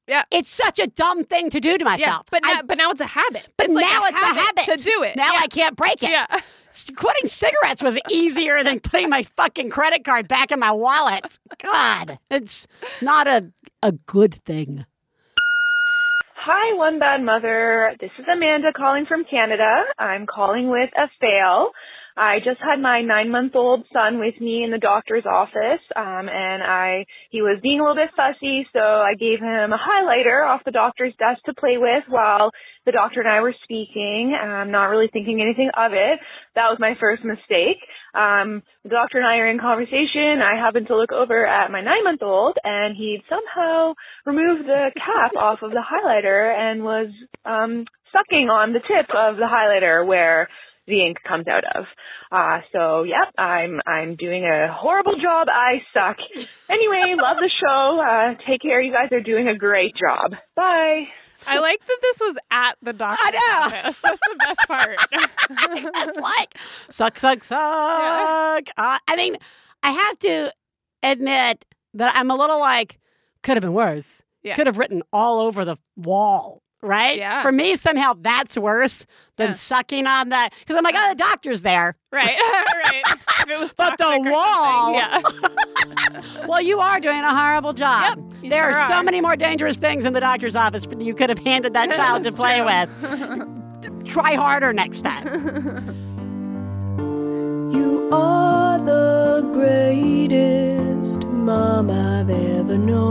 [0.08, 0.23] Yeah.
[0.32, 2.26] it's such a dumb thing to do to yeah, myself.
[2.32, 3.47] but I- now, but now it's a habit.
[3.58, 4.65] But it's like now a it's a habit.
[4.65, 5.15] to do it.
[5.15, 5.41] now yeah.
[5.43, 6.10] I can't break it.
[6.10, 6.26] Yeah.
[6.95, 11.26] Quitting cigarettes was easier than putting my fucking credit card back in my wallet.
[11.62, 12.67] God, it's
[13.02, 13.52] not a
[13.84, 14.86] a good thing.
[16.48, 17.94] Hi, One Bad Mother.
[18.02, 19.84] This is Amanda calling from Canada.
[20.00, 21.72] I'm calling with a fail.
[22.18, 26.26] I just had my nine month old son with me in the doctor's office, um,
[26.28, 30.42] and I he was being a little bit fussy, so I gave him a highlighter
[30.42, 32.50] off the doctor's desk to play with while
[32.88, 34.34] the doctor and I were speaking.
[34.34, 36.20] I'm not really thinking anything of it.
[36.56, 37.78] That was my first mistake.
[38.16, 40.42] Um, the doctor and I are in conversation.
[40.42, 43.94] I happen to look over at my nine month old, and he'd somehow
[44.26, 47.10] removed the cap off of the highlighter and was
[47.46, 50.48] um, sucking on the tip of the highlighter where
[50.88, 51.86] the ink comes out of.
[52.32, 55.47] Uh, so yep, I'm I'm doing a horrible job.
[55.52, 56.17] I suck.
[56.69, 58.00] Anyway, love the show.
[58.02, 58.82] Uh, take care.
[58.82, 60.32] You guys are doing a great job.
[60.56, 61.06] Bye.
[61.45, 63.78] I like that this was at the doctor's I know.
[63.78, 64.02] office.
[64.02, 64.97] That's the best part.
[65.50, 66.58] It's like
[66.91, 67.60] suck, suck, suck.
[68.78, 69.38] Uh, I mean,
[69.82, 70.52] I have to
[71.04, 73.00] admit that I'm a little like
[73.43, 74.21] could have been worse.
[74.43, 74.56] Yeah.
[74.56, 76.62] Could have written all over the wall.
[76.88, 77.17] Right?
[77.17, 77.41] Yeah.
[77.41, 79.54] For me, somehow that's worse than Yeah.
[79.54, 80.54] sucking on that.
[80.60, 81.95] Because I'm like, oh, the doctor's there.
[82.12, 82.26] right,
[82.86, 83.04] right.
[83.41, 85.21] If it was But the wall- yeah.
[86.47, 88.17] Well, you are doing a horrible job.
[88.17, 89.04] Yep, you there sure are so are.
[89.04, 92.23] many more dangerous things in the doctor's office that you could have handed that child
[92.23, 92.65] to play true.
[92.65, 94.06] with.
[94.08, 95.28] Try harder next time.
[97.71, 103.07] You are the greatest mom I've ever known.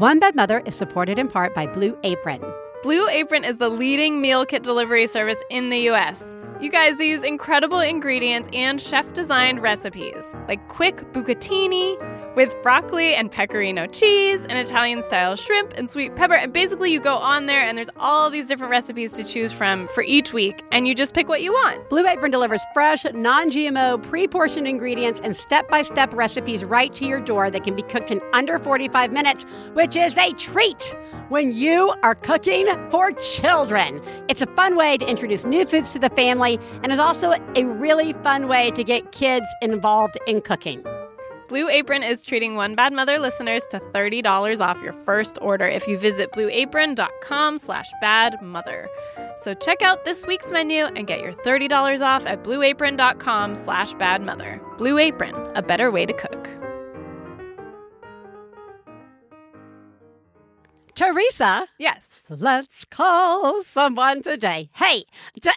[0.00, 2.42] One Bad Mother is supported in part by Blue Apron.
[2.82, 6.34] Blue Apron is the leading meal kit delivery service in the US.
[6.58, 11.98] You guys, they use incredible ingredients and chef designed recipes like quick bucatini
[12.40, 16.32] with broccoli and pecorino cheese, and Italian style shrimp and sweet pepper.
[16.32, 19.88] And basically, you go on there and there's all these different recipes to choose from
[19.88, 21.86] for each week, and you just pick what you want.
[21.90, 26.90] Blue Apron delivers fresh, non GMO, pre portioned ingredients and step by step recipes right
[26.94, 30.96] to your door that can be cooked in under 45 minutes, which is a treat
[31.28, 34.00] when you are cooking for children.
[34.28, 37.64] It's a fun way to introduce new foods to the family and is also a
[37.64, 40.82] really fun way to get kids involved in cooking.
[41.50, 45.84] Blue Apron is treating One Bad Mother listeners to $30 off your first order if
[45.88, 48.88] you visit blueapron.com slash bad mother.
[49.38, 54.22] So check out this week's menu and get your $30 off at blueapron.com slash bad
[54.22, 54.60] mother.
[54.78, 56.48] Blue Apron, a better way to cook.
[60.94, 62.20] Theresa, Yes.
[62.28, 64.70] let's call someone today.
[64.74, 65.02] Hey,
[65.42, 65.50] t-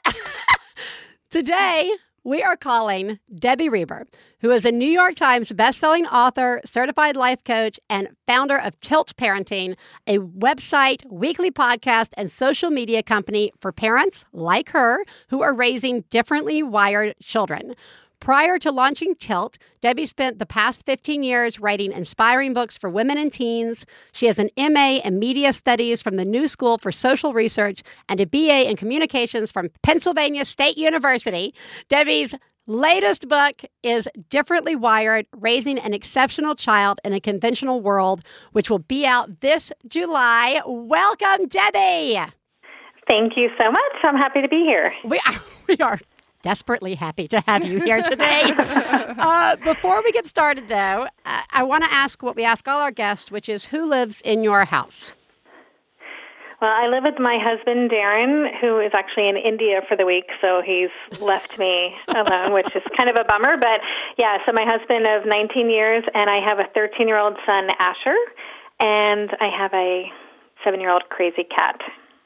[1.29, 1.91] today
[2.23, 4.07] we are calling Debbie Reber,
[4.43, 9.15] who is a New York Times bestselling author, certified life coach, and founder of Tilt
[9.15, 15.53] Parenting, a website, weekly podcast, and social media company for parents like her who are
[15.53, 17.73] raising differently wired children.
[18.19, 23.17] Prior to launching Tilt, Debbie spent the past 15 years writing inspiring books for women
[23.17, 23.85] and teens.
[24.11, 28.21] She has an MA in Media Studies from the New School for Social Research and
[28.21, 31.53] a BA in Communications from Pennsylvania State University.
[31.89, 32.33] Debbie's
[32.67, 38.79] latest book is Differently Wired Raising an Exceptional Child in a Conventional World, which will
[38.79, 40.61] be out this July.
[40.65, 42.19] Welcome, Debbie.
[43.09, 43.93] Thank you so much.
[44.03, 44.93] I'm happy to be here.
[45.03, 45.99] We are, we are
[46.41, 48.51] desperately happy to have you here today.
[48.57, 52.79] uh, before we get started, though, I, I want to ask what we ask all
[52.81, 55.11] our guests, which is who lives in your house?
[56.63, 60.29] Well, I live with my husband, Darren, who is actually in India for the week,
[60.39, 60.87] so he's
[61.19, 63.57] left me alone, which is kind of a bummer.
[63.57, 63.81] But
[64.17, 67.67] yeah, so my husband of 19 years, and I have a 13 year old son,
[67.79, 68.15] Asher,
[68.79, 70.05] and I have a
[70.63, 71.81] seven year old crazy cat.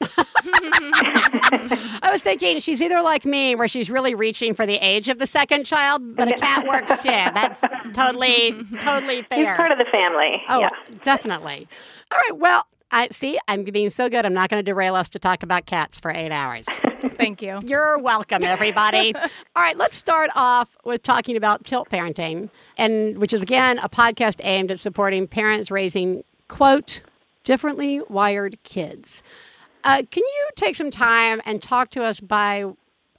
[2.00, 5.18] I was thinking she's either like me, where she's really reaching for the age of
[5.18, 7.08] the second child, but a cat works too.
[7.08, 7.60] That's
[7.92, 9.48] totally, totally fair.
[9.48, 10.40] He's part of the family.
[10.48, 10.70] Oh, yeah.
[11.02, 11.66] definitely.
[12.12, 12.38] All right.
[12.38, 13.38] Well, I see.
[13.46, 14.24] I'm being so good.
[14.24, 16.64] I'm not going to derail us to talk about cats for eight hours.
[17.16, 17.60] Thank you.
[17.64, 19.14] You're welcome, everybody.
[19.16, 23.88] All right, let's start off with talking about tilt parenting, and which is again a
[23.88, 27.02] podcast aimed at supporting parents raising quote
[27.44, 29.20] differently wired kids.
[29.84, 32.64] Uh, can you take some time and talk to us by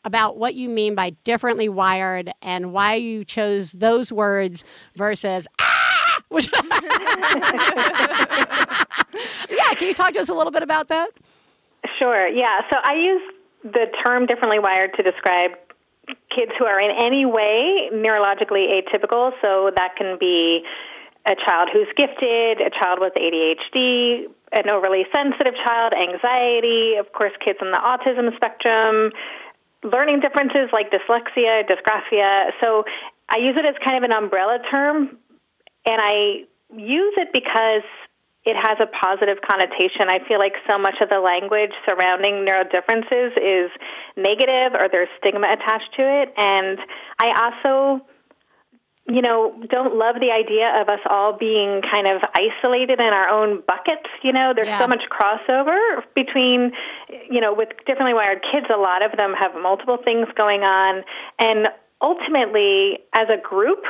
[0.04, 4.64] about what you mean by differently wired and why you chose those words
[4.96, 5.76] versus ah?
[9.80, 11.12] Can you talk to us a little bit about that?
[11.98, 12.28] Sure.
[12.28, 12.68] Yeah.
[12.70, 13.22] So I use
[13.64, 15.52] the term differently wired to describe
[16.36, 19.32] kids who are in any way neurologically atypical.
[19.42, 20.64] So that can be
[21.26, 27.32] a child who's gifted, a child with ADHD, an overly sensitive child, anxiety, of course,
[27.40, 29.12] kids on the autism spectrum,
[29.84, 32.52] learning differences like dyslexia, dysgraphia.
[32.60, 32.84] So
[33.30, 35.18] I use it as kind of an umbrella term,
[35.86, 36.44] and I
[36.76, 37.88] use it because
[38.46, 40.08] it has a positive connotation.
[40.08, 43.70] I feel like so much of the language surrounding neurodifferences is
[44.16, 46.34] negative or there's stigma attached to it.
[46.38, 46.80] And
[47.20, 48.06] I also,
[49.08, 53.28] you know, don't love the idea of us all being kind of isolated in our
[53.28, 54.08] own buckets.
[54.24, 54.80] You know, there's Yeah.
[54.80, 56.72] so much crossover between,
[57.30, 61.04] you know, with differently wired kids, a lot of them have multiple things going on.
[61.40, 61.68] And
[62.02, 63.84] ultimately, as a group,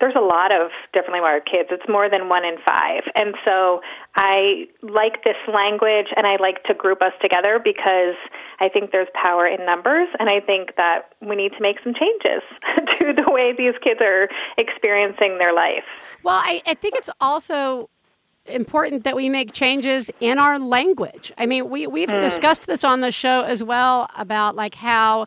[0.00, 1.68] there's a lot of differently wired kids.
[1.72, 3.02] It's more than one in five.
[3.14, 3.80] And so
[4.14, 8.14] I like this language and I like to group us together because
[8.60, 10.08] I think there's power in numbers.
[10.18, 12.42] And I think that we need to make some changes
[13.00, 15.84] to the way these kids are experiencing their life.
[16.22, 17.90] Well, I, I think it's also
[18.46, 21.32] important that we make changes in our language.
[21.36, 22.16] I mean, we, we've hmm.
[22.16, 25.26] discussed this on the show as well about like how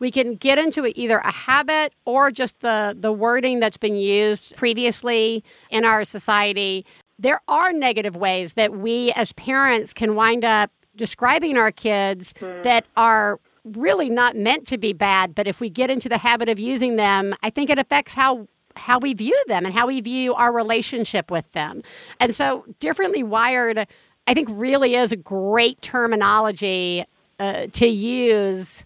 [0.00, 4.56] we can get into either a habit or just the, the wording that's been used
[4.56, 6.84] previously in our society.
[7.18, 12.86] There are negative ways that we as parents can wind up describing our kids that
[12.96, 16.58] are really not meant to be bad, but if we get into the habit of
[16.58, 20.32] using them, I think it affects how how we view them and how we view
[20.34, 21.82] our relationship with them.
[22.20, 23.86] And so differently wired
[24.30, 27.04] I think really is a great terminology
[27.40, 28.84] uh, to use.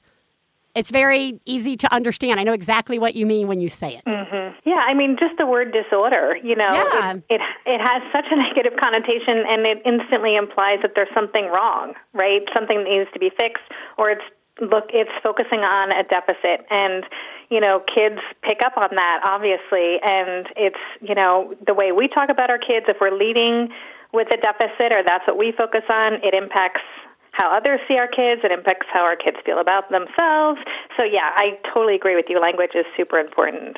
[0.74, 2.40] It's very easy to understand.
[2.40, 4.04] I know exactly what you mean when you say it.
[4.04, 7.12] mhm Yeah, I mean, just the word disorder, you know, Yeah.
[7.12, 11.46] it, it it has such a negative connotation, and it instantly implies that there's something
[11.46, 12.42] wrong, right?
[12.54, 13.64] Something that needs to be fixed,
[13.98, 14.24] or it's
[14.60, 17.04] look, it's focusing on a deficit, and
[17.50, 22.08] you know, kids pick up on that obviously, and it's you know the way we
[22.08, 22.86] talk about our kids.
[22.88, 23.68] If we're leading
[24.12, 26.82] with a deficit, or that's what we focus on, it impacts
[27.34, 28.42] how others see our kids.
[28.44, 30.60] It impacts how our kids feel about themselves.
[30.96, 32.40] So yeah, I totally agree with you.
[32.40, 33.76] Language is super important.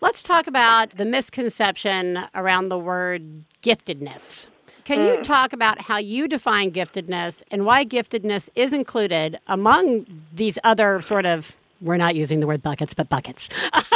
[0.00, 4.46] Let's talk about the misconception around the word giftedness.
[4.84, 5.22] Can you mm.
[5.22, 11.26] talk about how you define giftedness and why giftedness is included among these other sort
[11.26, 13.48] of, we're not using the word buckets, but buckets,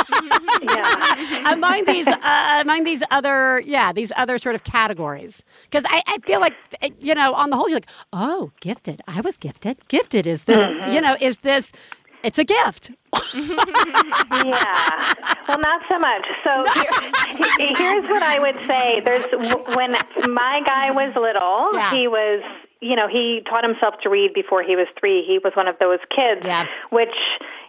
[0.62, 1.53] Yeah.
[1.53, 6.18] among these uh, among these other yeah these other sort of categories because I, I
[6.26, 9.76] feel like eh, you know on the whole you're like oh gifted I was gifted
[9.89, 11.70] gifted is this you know is this
[12.22, 12.91] it's a gift
[13.35, 15.12] Yeah.
[15.49, 16.24] Well, not so much.
[16.45, 16.64] So
[17.59, 19.01] here, here's what I would say.
[19.05, 19.24] There's
[19.76, 19.93] when
[20.32, 21.91] my guy was little, Yeah.
[21.91, 22.43] he was,
[22.80, 25.24] you know, he taught himself to read before he was 3.
[25.26, 26.64] He was one of those kids Yeah.
[26.91, 27.14] which,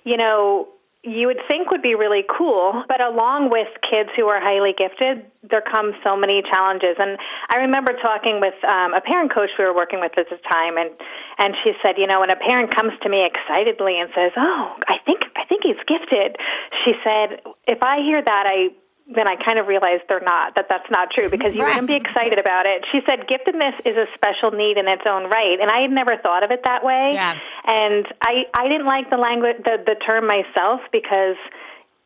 [0.05, 0.69] you know,
[1.05, 5.21] you would think would be really cool, but along with kids who are highly gifted,
[5.45, 6.97] there come so many challenges.
[6.97, 7.17] And
[7.49, 10.77] I remember talking with um, a parent coach we were working with at the time,
[10.77, 10.89] and
[11.37, 14.73] and she said, you know, when a parent comes to me excitedly and says, "Oh,
[14.89, 16.37] I think I think he's gifted,"
[16.83, 18.73] she said, if I hear that, I
[19.07, 21.69] then I kind of realized they're not, that that's not true because you Right.
[21.77, 22.83] wouldn't be excited about it.
[22.91, 25.59] She said giftedness is a special need in its own right.
[25.61, 27.11] And I had never thought of it that way.
[27.13, 27.35] Yeah.
[27.67, 31.37] And I, I didn't like the language, the, the term myself because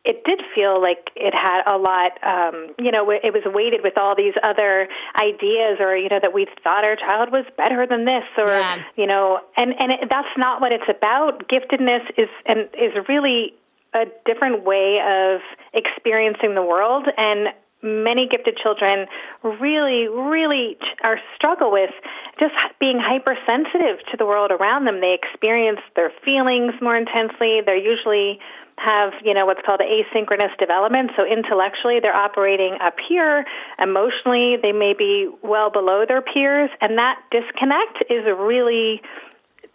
[0.04, 3.98] it did feel like it had a lot, um, you know, it was weighted with
[3.98, 8.06] all these other ideas, or you know, that we thought our child was better than
[8.06, 8.76] this, or Yeah.
[8.96, 11.48] you know, and and it, that's not what it's about.
[11.48, 13.52] Giftedness is and is really
[13.94, 15.40] a different way of
[15.74, 17.48] experiencing the world, and
[17.82, 19.06] many gifted children
[19.42, 21.90] really, really are struggle with
[22.38, 25.00] just being hypersensitive to the world around them.
[25.00, 27.60] They experience their feelings more intensely.
[27.64, 28.38] They're usually
[28.80, 33.44] have you know what's called asynchronous development so intellectually they're operating up here
[33.78, 39.02] emotionally they may be well below their peers and that disconnect is a really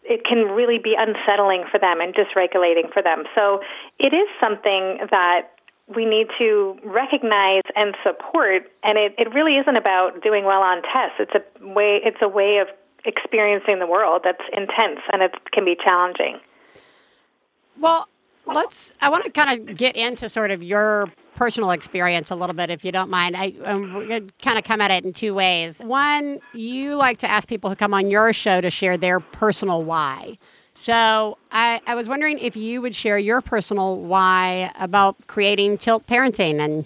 [0.08, 3.24] it can really be unsettling for them and dysregulating for them.
[3.36, 3.62] So
[4.00, 5.50] it is something that
[5.94, 10.82] we need to recognize and support and it, it really isn't about doing well on
[10.82, 11.20] tests.
[11.20, 12.68] It's a way it's a way of
[13.06, 16.40] experiencing the world that's intense and it can be challenging.
[17.80, 18.08] Well,
[18.46, 18.94] let's.
[19.02, 22.70] I want to kind of get into sort of your personal experience a little bit,
[22.70, 23.36] if you don't mind.
[23.36, 25.80] I um, going to kind of come at it in two ways.
[25.80, 29.84] One, you like to ask people who come on your show to share their personal
[29.84, 30.38] why.
[30.74, 36.06] So I, I was wondering if you would share your personal why about creating Tilt
[36.06, 36.86] Parenting and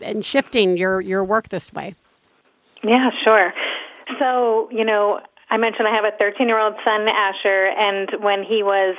[0.00, 1.94] and shifting your, your work this way.
[2.82, 3.52] Yeah, sure.
[4.18, 5.20] So, you know,
[5.50, 8.96] I mentioned I have a 13 year old son, Asher, and when he was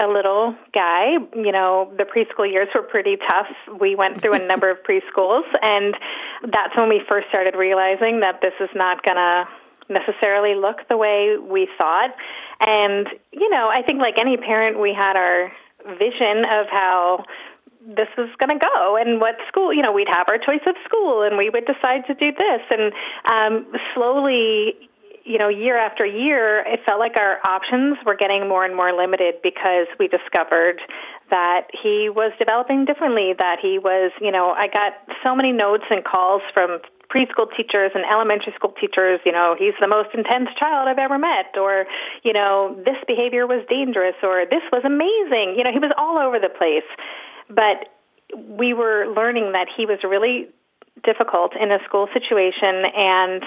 [0.00, 3.46] a little guy, you know, the preschool years were pretty tough.
[3.80, 5.94] We went through a number of preschools, and
[6.42, 9.44] that's when we first started realizing that this is not going to
[9.88, 12.10] necessarily look the way we thought.
[12.60, 15.52] And, you know, I think like any parent, we had our
[15.98, 17.24] vision of how
[17.86, 20.74] this was going to go and what school you know we'd have our choice of
[20.86, 22.92] school and we would decide to do this and
[23.28, 24.72] um slowly
[25.24, 28.92] you know year after year it felt like our options were getting more and more
[28.92, 30.80] limited because we discovered
[31.30, 35.84] that he was developing differently that he was you know i got so many notes
[35.90, 36.78] and calls from
[37.14, 41.18] preschool teachers and elementary school teachers, you know, he's the most intense child I've ever
[41.18, 41.86] met, or,
[42.24, 45.54] you know, this behavior was dangerous, or this was amazing.
[45.56, 46.88] You know, he was all over the place.
[47.48, 47.92] But
[48.34, 50.48] we were learning that he was really
[51.04, 53.42] difficult in a school situation and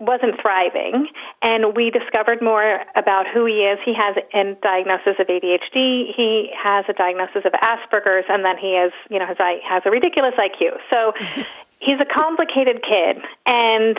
[0.00, 1.08] wasn't thriving
[1.42, 6.50] and we discovered more about who he is he has a diagnosis of ADHD he
[6.56, 10.34] has a diagnosis of Asperger's and then he has you know has has a ridiculous
[10.38, 11.12] IQ so
[11.80, 13.98] he's a complicated kid and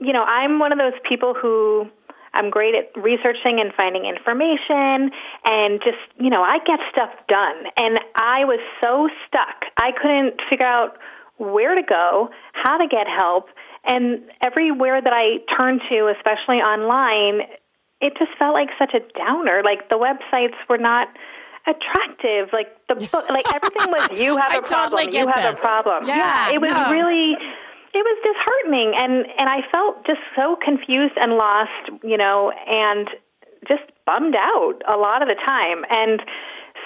[0.00, 1.88] you know I'm one of those people who
[2.34, 5.10] I'm great at researching and finding information
[5.44, 7.64] and just, you know, I get stuff done.
[7.76, 9.68] And I was so stuck.
[9.76, 10.96] I couldn't figure out
[11.36, 13.48] where to go, how to get help.
[13.84, 17.48] And everywhere that I turned to, especially online,
[18.00, 19.62] it just felt like such a downer.
[19.64, 21.08] Like the websites were not
[21.66, 22.50] attractive.
[22.52, 26.06] Like the book, like everything was you have a problem, totally you have a problem.
[26.06, 26.90] Yeah, it was no.
[26.90, 27.34] really
[27.94, 33.08] it was disheartening and and I felt just so confused and lost, you know, and
[33.68, 35.84] just bummed out a lot of the time.
[35.90, 36.20] And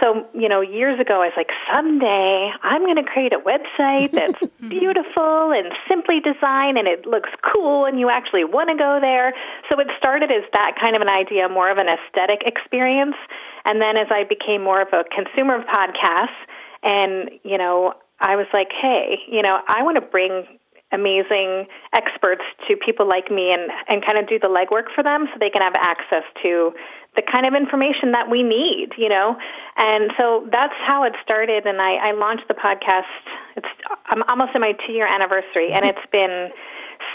[0.03, 4.12] so, you know, years ago I was like, someday I'm going to create a website
[4.12, 8.99] that's beautiful and simply designed and it looks cool and you actually want to go
[9.01, 9.32] there.
[9.70, 13.16] So it started as that kind of an idea, more of an aesthetic experience.
[13.64, 16.38] And then as I became more of a consumer of podcasts
[16.82, 20.47] and, you know, I was like, hey, you know, I want to bring
[20.92, 25.26] amazing experts to people like me and, and kind of do the legwork for them
[25.32, 26.72] so they can have access to
[27.17, 29.37] the kind of information that we need, you know?
[29.77, 31.67] And so that's how it started.
[31.67, 33.09] And I, I launched the podcast.
[33.57, 33.69] It's,
[34.07, 36.51] I'm almost in my two year anniversary, and it's been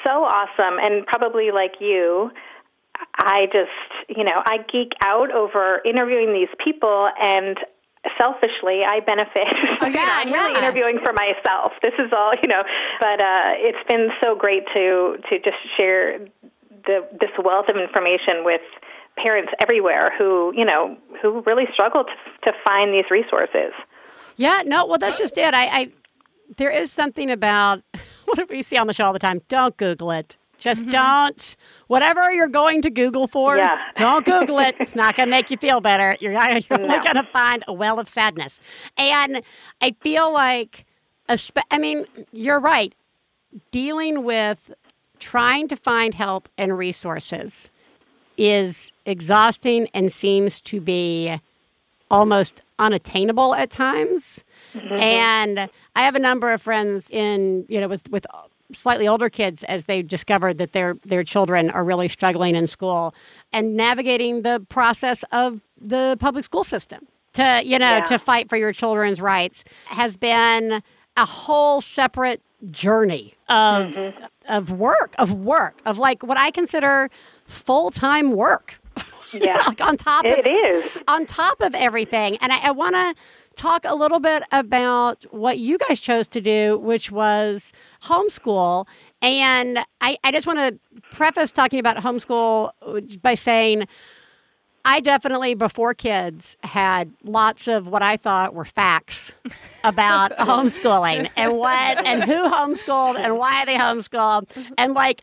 [0.05, 0.77] so awesome.
[0.81, 2.31] And probably like you,
[3.17, 7.57] I just, you know, I geek out over interviewing these people and
[8.17, 9.47] selfishly I benefit.
[9.81, 11.73] Oh, yeah, I'm really interviewing for myself.
[11.81, 12.61] This is all, you know,
[12.99, 16.19] but uh it's been so great to to just share
[16.85, 18.61] the this wealth of information with
[19.17, 23.73] parents everywhere who, you know, who really struggle to to find these resources.
[24.37, 25.53] Yeah, no, well, that's just it.
[25.53, 25.91] I, I
[26.57, 27.81] there is something about
[28.25, 29.41] what do we see on the show all the time?
[29.47, 30.37] Don't Google it.
[30.57, 30.91] Just mm-hmm.
[30.91, 31.55] don't.
[31.87, 33.77] Whatever you're going to Google for, Yeah.
[33.95, 34.75] don't Google it.
[34.79, 36.15] It's not going to make you feel better.
[36.21, 38.59] You're, you're only going to find a well of sadness.
[38.95, 39.41] And
[39.81, 40.85] I feel like,
[41.27, 42.93] I mean, you're right.
[43.71, 44.71] Dealing with
[45.19, 47.69] trying to find help and resources
[48.37, 51.39] is exhausting and seems to be
[52.09, 54.39] almost unattainable at times.
[54.73, 55.59] And
[55.95, 58.25] I have a number of friends in, you know, with, with
[58.73, 63.13] slightly older kids as they've discovered that their their children are really struggling in school
[63.51, 67.05] and navigating the process of the public school system.
[67.33, 68.05] to you know Yeah.
[68.05, 70.81] to fight for your children's rights has been
[71.17, 74.23] a whole separate journey of Mm-hmm.
[74.47, 77.09] of work of work of like what I consider
[77.51, 78.79] full time work.
[79.33, 79.63] Yeah.
[79.65, 80.91] like on top of It is.
[81.07, 82.35] on top of everything.
[82.41, 83.15] And I, I want to
[83.55, 87.71] talk a little bit about what you guys chose to do, which was
[88.03, 88.87] homeschool.
[89.21, 90.77] And I, I just want to
[91.15, 93.87] preface talking about homeschool uh, by saying
[94.83, 99.31] I definitely, before kids, had lots of what I thought were facts
[99.85, 104.49] about homeschooling and what and who homeschooled and why they homeschooled.
[104.77, 105.21] And like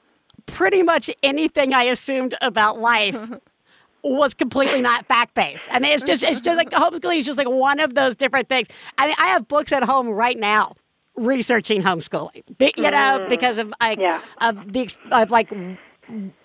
[0.49, 3.19] pretty much anything I assumed about life
[4.03, 5.65] was completely not fact based.
[5.71, 8.49] I mean, it's just it's just like homeschooling is just like one of those different
[8.49, 8.69] things.
[8.97, 10.75] I mean, I have books at home right now
[11.17, 13.29] researching homeschooling, you know, mm-hmm.
[13.29, 14.21] because of like Yeah.
[14.41, 15.51] of the of like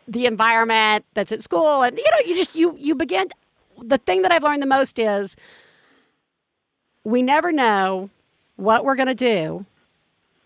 [0.08, 3.30] the environment that's at school, and you know, you just you you begin.
[3.82, 5.36] The thing that I've learned the most is
[7.04, 8.10] we never know
[8.56, 9.66] what we're going to do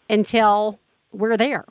[0.09, 0.79] until
[1.11, 1.65] we're there.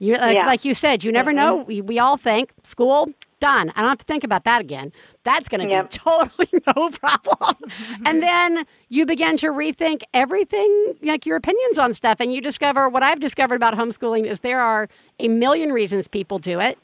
[0.00, 0.46] You like, Yeah.
[0.46, 1.58] like you said, you never know.
[1.58, 1.68] Mm-hmm.
[1.68, 3.70] We, we all think school done.
[3.76, 4.92] I don't have to think about that again.
[5.24, 5.90] That's going to Yep.
[5.92, 7.54] be totally no problem.
[7.54, 8.02] Mm-hmm.
[8.06, 12.88] and then you begin to rethink everything, like your opinions on stuff, and you discover
[12.88, 14.88] what I've discovered about homeschooling is there are
[15.20, 16.78] a million reasons people do it,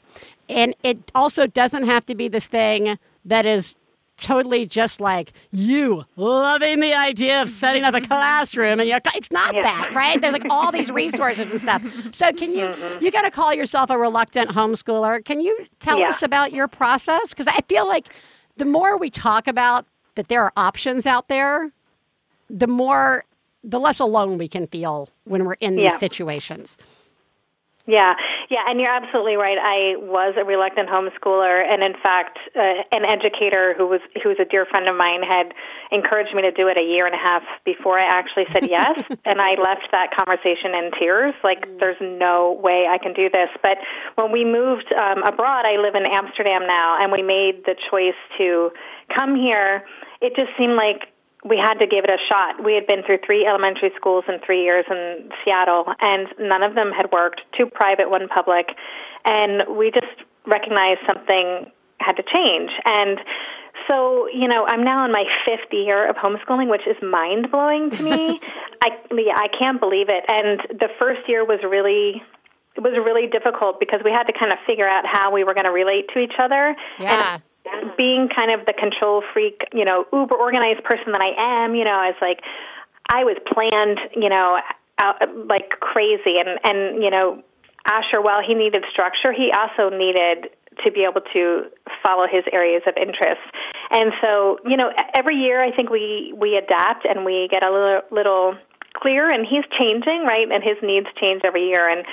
[0.49, 3.75] and it also doesn't have to be this thing that is
[4.17, 8.07] totally just like you loving the idea of setting up a mm-hmm.
[8.07, 9.61] classroom and you're, it's not Yeah.
[9.61, 10.19] that right?
[10.19, 11.83] There's like all these resources and stuff.
[12.17, 15.23] So can you you got to call yourself a reluctant homeschooler.
[15.23, 16.09] Can you tell Yeah.
[16.09, 17.29] us about your process?
[17.29, 18.07] Because i feel like
[18.57, 21.71] the more we talk about that there are options out there
[22.49, 23.23] the more
[23.63, 25.97] the less alone we can feel when we're in these Yeah.
[25.97, 26.77] situations
[27.87, 28.19] Yeah,
[28.51, 29.55] yeah, and you're absolutely right.
[29.55, 34.37] I was a reluctant homeschooler, and in fact, uh, an educator who was who was
[34.43, 35.55] a dear friend of mine had
[35.95, 38.99] encouraged me to do it a year and a half before I actually said yes,
[39.23, 41.33] and I left that conversation in tears.
[41.47, 43.47] Like, there's no way I can do this.
[43.63, 43.79] But
[44.19, 48.19] when we moved um, abroad, I live in Amsterdam now, and we made the choice
[48.37, 48.69] to
[49.15, 49.87] come here.
[50.19, 51.07] It just seemed like
[51.47, 52.63] we had to give it a shot.
[52.63, 56.75] We had been through three elementary schools in three years in Seattle, and none of
[56.75, 57.41] them had worked.
[57.57, 58.67] Two private, one public,
[59.25, 60.13] and we just
[60.45, 62.71] recognized something had to change.
[62.85, 63.19] And
[63.89, 67.91] so, you know, I'm now in my fifth year of homeschooling, which is mind blowing
[67.91, 68.39] to me.
[68.81, 70.23] I yeah, I can't believe it.
[70.27, 72.21] And the first year was really
[72.75, 75.53] it was really difficult because we had to kind of figure out how we were
[75.53, 76.75] going to relate to each other.
[76.99, 77.33] Yeah.
[77.33, 77.43] And
[77.97, 81.83] being kind of the control freak, you know, uber organized person that I am, you
[81.83, 82.41] know, I was like,
[83.09, 84.59] I was planned, you know,
[84.99, 85.15] out,
[85.47, 86.39] like crazy.
[86.39, 87.43] And, and, you know,
[87.85, 90.51] Asher, while he needed structure, he also needed
[90.83, 91.71] to be able to
[92.03, 93.41] follow his areas of interest.
[93.89, 97.71] And so, you know, every year I think we, we adapt and we get a
[97.71, 98.55] little, little
[98.93, 100.45] clear and he's changing, right?
[100.51, 101.87] And his needs change every year.
[101.89, 102.05] And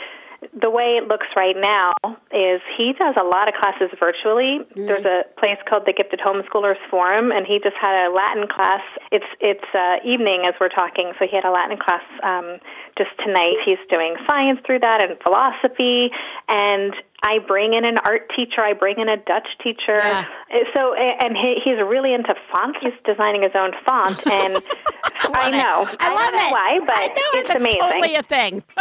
[0.52, 1.92] the way it looks right now
[2.32, 4.60] is he does a lot of classes virtually.
[4.74, 8.82] There's a place called the Gifted Homeschoolers Forum, and he just had a Latin class.
[9.10, 12.58] It's it's uh, evening as we're talking, so he had a Latin class um,
[12.98, 13.56] just tonight.
[13.64, 16.10] He's doing science through that and philosophy,
[16.48, 16.94] and
[17.24, 18.60] I bring in an art teacher.
[18.60, 19.96] I bring in a Dutch teacher.
[19.96, 20.24] Yeah.
[20.52, 22.78] Uh, So and he, he's really into fonts.
[22.82, 24.62] He's designing his own font, and
[25.20, 26.52] I know I love don't know it.
[26.52, 28.62] why, but I know it's That's amazing totally a thing.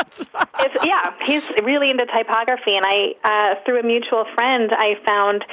[0.59, 5.45] it's yeah he's really into typography and i uh through a mutual friend i found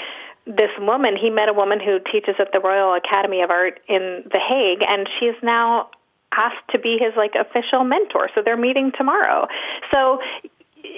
[0.46, 4.24] this woman he met a woman who teaches at the royal academy of art in
[4.32, 5.88] the hague and she's now
[6.34, 9.46] asked to be his like official mentor so they're meeting tomorrow
[9.94, 10.18] so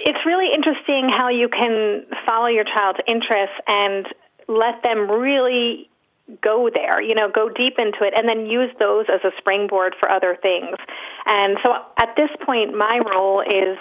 [0.05, 4.05] it's really interesting how you can follow your child's interests and
[4.47, 5.89] let them really
[6.41, 9.95] go there, you know, go deep into it and then use those as a springboard
[9.99, 10.77] for other things.
[11.25, 13.77] And so at this point, my role is,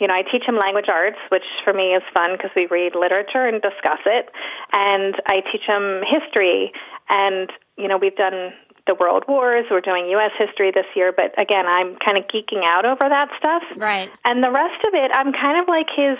[0.00, 2.94] you know, I teach him language arts, which for me is fun because we read
[2.98, 4.26] literature and discuss it.
[4.72, 6.72] And I teach him history.
[7.08, 8.52] And, you know, we've done
[8.86, 10.32] the world wars, we're doing U.S.
[10.38, 13.62] history this year, but again, I'm kind of geeking out over that stuff.
[13.76, 14.10] Right.
[14.24, 16.18] And the rest of it, I'm kind of like his,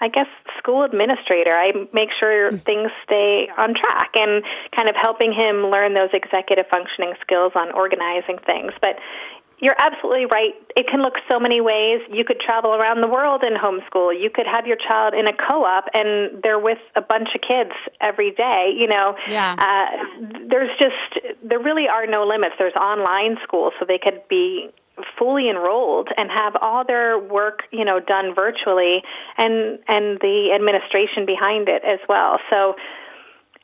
[0.00, 1.50] I guess, school administrator.
[1.50, 4.44] I make sure things stay on track and
[4.76, 8.72] kind of helping him learn those executive functioning skills on organizing things.
[8.80, 9.02] But
[9.60, 10.54] you're absolutely right.
[10.76, 12.00] It can look so many ways.
[12.10, 14.14] You could travel around the world in homeschool.
[14.20, 17.72] You could have your child in a co-op and they're with a bunch of kids
[18.00, 18.72] every day.
[18.76, 19.54] You know, Yeah.
[19.58, 20.04] uh,
[20.48, 22.54] there's just there really are no limits.
[22.58, 24.70] There's online schools, so they could be
[25.18, 29.02] fully enrolled and have all their work, you know, done virtually,
[29.36, 32.38] and and the administration behind it as well.
[32.50, 32.74] So,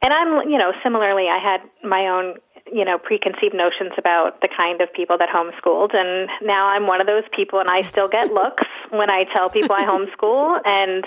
[0.02, 2.36] and I'm, you know, similarly, I had my own
[2.72, 5.94] you know, preconceived notions about the kind of people that homeschooled.
[5.94, 9.50] And now I'm one of those people, and I still get looks when I tell
[9.50, 10.60] people I homeschool.
[10.64, 11.04] And,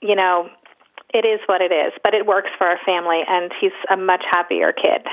[0.00, 0.50] you know,
[1.14, 4.22] it is what it is, but it works for our family, and he's a much
[4.30, 5.06] happier kid.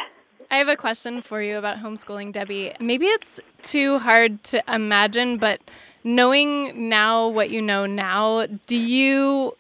[0.52, 2.74] I have a question for you about homeschooling, Debbie.
[2.80, 5.62] Maybe it's too hard to imagine, but
[6.04, 9.54] knowing now what you know now, do you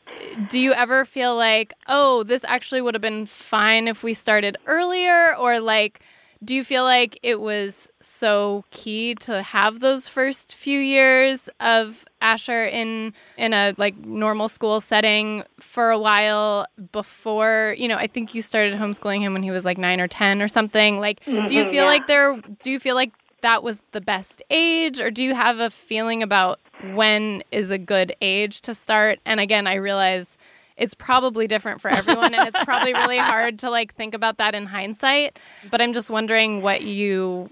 [0.45, 4.57] do you ever feel like, "Oh, this actually would have been fine if we started
[4.65, 6.01] earlier?" or like
[6.43, 12.05] do you feel like it was so key to have those first few years of
[12.21, 18.07] Asher in in a like normal school setting for a while before, you know, I
[18.07, 20.99] think you started homeschooling him when he was like 9 or 10 or something.
[20.99, 21.85] Like mm-hmm, do you feel yeah.
[21.85, 23.13] like there do you feel like
[23.43, 26.59] that was the best age or do you have a feeling about
[26.93, 29.19] when is a good age to start?
[29.25, 30.37] And again, I realize
[30.75, 34.55] it's probably different for everyone and it's probably really hard to like think about that
[34.55, 35.37] in hindsight,
[35.69, 37.49] but I'm just wondering what you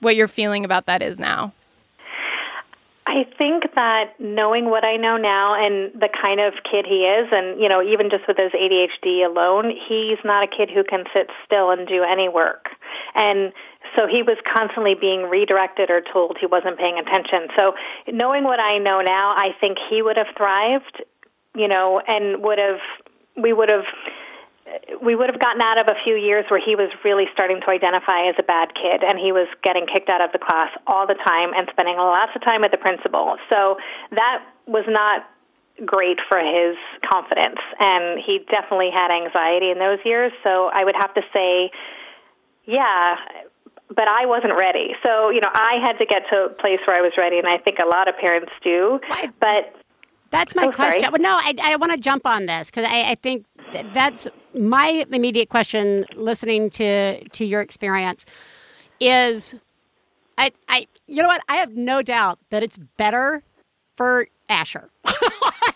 [0.00, 1.52] what your feeling about that is now.
[3.06, 7.28] I think that knowing what I know now and the kind of kid he is,
[7.30, 11.04] and you know, even just with his ADHD alone, he's not a kid who can
[11.12, 12.70] sit still and do any work.
[13.14, 13.52] And
[13.96, 17.48] so he was constantly being redirected or told he wasn't paying attention.
[17.56, 17.74] So
[18.10, 21.02] knowing what I know now, I think he would have thrived,
[21.54, 22.80] you know, and would have
[23.36, 23.86] we would have
[25.02, 27.70] we would have gotten out of a few years where he was really starting to
[27.70, 31.06] identify as a bad kid and he was getting kicked out of the class all
[31.06, 33.36] the time and spending lots of time with the principal.
[33.52, 33.76] So
[34.12, 35.28] that was not
[35.84, 36.76] great for his
[37.06, 40.32] confidence and he definitely had anxiety in those years.
[40.42, 41.70] So I would have to say,
[42.64, 43.16] yeah,
[43.88, 44.94] but I wasn't ready.
[45.04, 47.46] So, you know, I had to get to a place where I was ready and
[47.46, 49.00] I think a lot of parents do.
[49.40, 49.74] But
[50.30, 51.00] that's my oh, question.
[51.00, 51.12] Sorry.
[51.12, 53.46] Well, no, I, I want to jump on this because I, I think
[53.92, 56.04] that's my immediate question.
[56.16, 58.24] Listening to to your experience
[59.00, 59.54] is,
[60.38, 61.42] I I you know what?
[61.48, 63.42] I have no doubt that it's better
[63.96, 64.90] for Asher.
[65.06, 65.28] you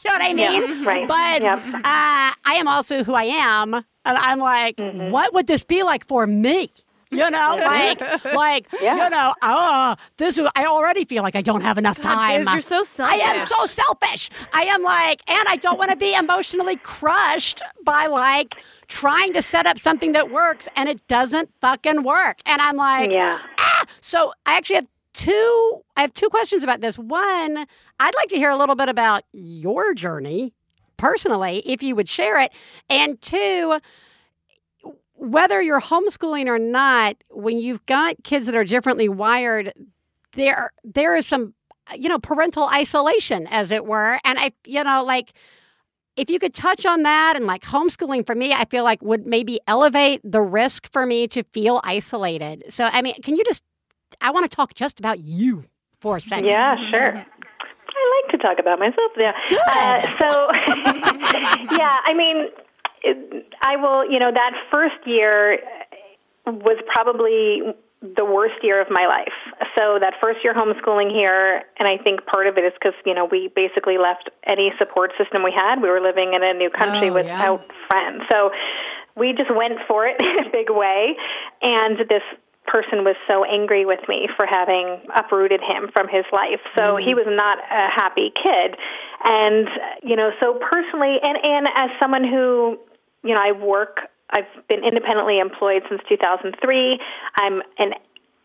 [0.04, 0.82] know what I mean?
[0.82, 1.06] Yeah, right.
[1.08, 1.58] But yep.
[1.64, 5.10] uh, I am also who I am, and I'm like, mm-hmm.
[5.10, 6.70] what would this be like for me?
[7.10, 9.04] You know, like, like, yeah.
[9.04, 12.44] you know, oh, this is, I already feel like I don't have enough time.
[12.44, 13.20] Biz, you're so selfish.
[13.20, 14.30] I am so selfish.
[14.52, 18.56] I am like, and I don't want to be emotionally crushed by like
[18.88, 22.40] trying to set up something that works and it doesn't fucking work.
[22.46, 23.40] And I'm like, yeah.
[23.58, 23.84] ah.
[24.00, 26.98] So I actually have two, I have two questions about this.
[26.98, 27.66] One,
[28.00, 30.52] I'd like to hear a little bit about your journey
[30.96, 32.52] personally, if you would share it.
[32.90, 33.80] And two,
[35.18, 39.72] whether you're homeschooling or not, when you've got kids that are differently wired,
[40.32, 41.54] there there is some
[41.96, 44.18] you know parental isolation, as it were.
[44.24, 45.32] And I you know like
[46.16, 49.26] if you could touch on that and like homeschooling for me, I feel like would
[49.26, 52.64] maybe elevate the risk for me to feel isolated.
[52.68, 53.62] So I mean, can you just
[54.20, 55.64] I want to talk just about you
[56.00, 56.46] for a second.
[56.46, 57.24] Yeah, sure.
[57.98, 59.12] I like to talk about myself.
[59.16, 59.32] Yeah.
[59.66, 60.50] Uh, so,
[61.76, 62.48] yeah, I mean,
[63.62, 65.58] I will, you know, that first year
[66.46, 69.34] was probably the worst year of my life.
[69.76, 73.14] So that first year homeschooling here, and I think part of it is because you
[73.14, 75.82] know we basically left any support system we had.
[75.82, 77.86] We were living in a new country oh, without yeah.
[77.88, 78.50] friends, so
[79.16, 81.16] we just went for it in a big way.
[81.62, 82.22] And this
[82.66, 86.60] person was so angry with me for having uprooted him from his life.
[86.76, 87.02] So mm.
[87.02, 88.76] he was not a happy kid.
[89.24, 89.68] And
[90.04, 92.78] you know, so personally and and as someone who
[93.24, 93.98] you know, I work,
[94.30, 96.98] I've been independently employed since 2003.
[97.36, 97.92] I'm an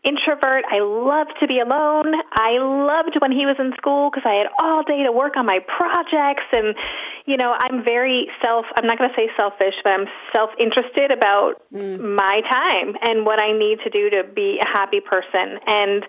[0.04, 0.64] introvert.
[0.70, 2.12] I love to be alone.
[2.32, 5.46] I loved when he was in school because I had all day to work on
[5.46, 6.44] my projects.
[6.52, 6.76] And,
[7.24, 11.10] you know, I'm very self, I'm not going to say selfish, but I'm self interested
[11.10, 11.98] about mm.
[11.98, 15.58] my time and what I need to do to be a happy person.
[15.66, 16.04] And,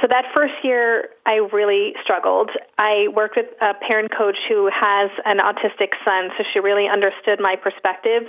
[0.00, 2.50] so that first year, I really struggled.
[2.78, 7.38] I worked with a parent coach who has an autistic son, so she really understood
[7.40, 8.24] my perspective.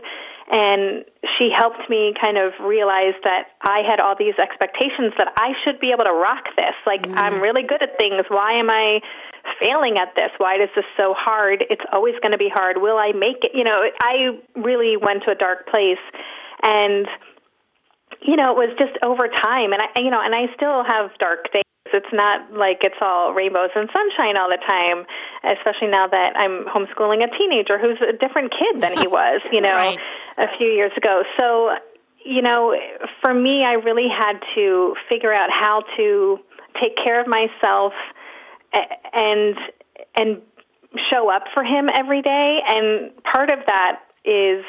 [0.52, 1.06] And
[1.38, 5.80] she helped me kind of realize that I had all these expectations that I should
[5.80, 6.76] be able to rock this.
[6.86, 7.16] Like, mm.
[7.16, 8.26] I'm really good at things.
[8.28, 9.00] Why am I
[9.64, 10.32] failing at this?
[10.40, 11.64] Why is this so hard?
[11.70, 12.82] It's always going to be hard.
[12.82, 13.52] Will I make it?
[13.54, 16.04] You know, I really went to a dark place.
[16.64, 17.08] And
[18.22, 21.12] you know, it was just over time, and I, you know, and I still have
[21.18, 21.64] dark days.
[21.94, 25.04] It's not like it's all rainbows and sunshine all the time,
[25.44, 29.60] especially now that I'm homeschooling a teenager who's a different kid than he was, you
[29.60, 30.00] know, right.
[30.38, 31.24] a few years ago.
[31.38, 31.72] So,
[32.24, 32.74] you know,
[33.22, 36.40] for me, I really had to figure out how to
[36.82, 37.94] take care of myself
[39.14, 39.58] and
[40.16, 40.42] and
[41.12, 42.60] show up for him every day.
[42.68, 44.64] And part of that is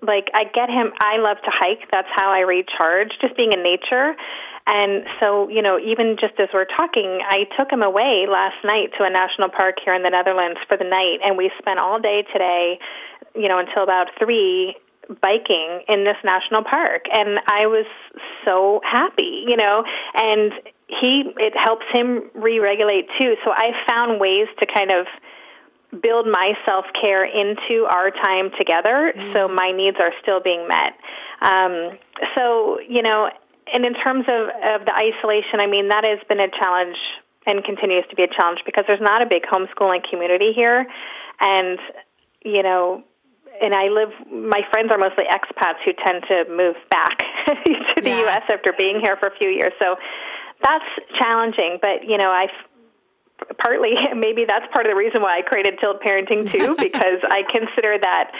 [0.00, 1.90] like I get him I love to hike.
[1.92, 4.14] That's how I recharge, just being in nature.
[4.64, 8.94] And so, you know, even just as we're talking, I took him away last night
[8.96, 11.98] to a national park here in the Netherlands for the night and we spent all
[11.98, 12.78] day today,
[13.34, 14.76] you know, until about 3
[15.20, 17.86] biking in this national park and I was
[18.44, 19.82] so happy, you know,
[20.14, 20.52] and
[20.86, 23.34] he it helps him re-regulate too.
[23.44, 25.06] So I found ways to kind of
[26.00, 29.32] build my self care into our time together mm.
[29.32, 30.94] so my needs are still being met.
[31.42, 31.98] Um,
[32.34, 33.28] so, you know,
[33.72, 34.48] and in terms of,
[34.80, 36.96] of the isolation, I mean, that has been a challenge
[37.46, 40.86] and continues to be a challenge because there's not a big homeschooling community here.
[41.40, 41.78] And,
[42.44, 43.02] you know,
[43.60, 47.18] and I live, my friends are mostly expats who tend to move back
[47.94, 48.20] to the yeah.
[48.20, 48.42] U.S.
[48.50, 49.72] after being here for a few years.
[49.80, 49.96] So
[50.62, 50.84] that's
[51.20, 51.78] challenging.
[51.80, 52.46] But, you know, I
[53.58, 57.42] partly maybe that's part of the reason why I created Tilt Parenting too, because I
[57.48, 58.32] consider that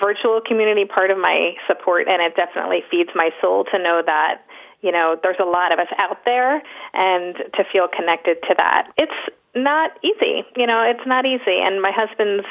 [0.00, 4.42] virtual community part of my support, and it definitely feeds my soul to know that
[4.80, 6.62] you know there's a lot of us out there,
[6.94, 8.92] and to feel connected to that.
[8.96, 9.20] It's
[9.54, 12.46] not easy, you know, it's not easy, and my husband's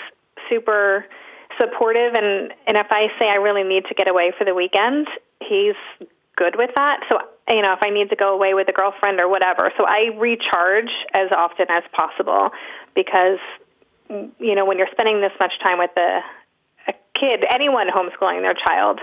[0.50, 1.06] super
[1.60, 5.08] supportive, and and if I say I really need to get away for the weekend,
[5.42, 5.76] he's
[6.36, 7.02] good with that.
[7.10, 9.72] So, you know, if I need to go away with a girlfriend or whatever.
[9.78, 12.50] So I recharge as often as possible
[12.96, 13.40] because,
[14.10, 16.20] you know, when you're spending this much time with a,
[16.90, 19.00] a kid, anyone homeschooling their child,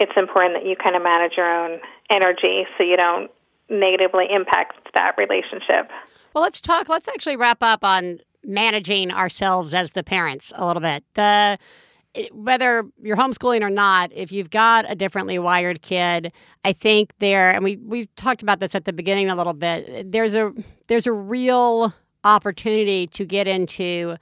[0.00, 1.80] it's important that you kind of manage your own
[2.10, 3.30] energy so you don't
[3.70, 5.90] negatively impact that relationship.
[6.34, 10.82] Well, let's talk, let's actually wrap up on managing ourselves as the parents a little
[10.82, 11.04] bit.
[11.14, 11.58] The
[12.32, 16.32] whether you're homeschooling or not, if you've got a differently wired kid,
[16.64, 20.12] I think there, and we we talked about this at the beginning a little bit.
[20.12, 20.52] There's a
[20.86, 21.92] there's a real
[22.22, 24.16] opportunity to get into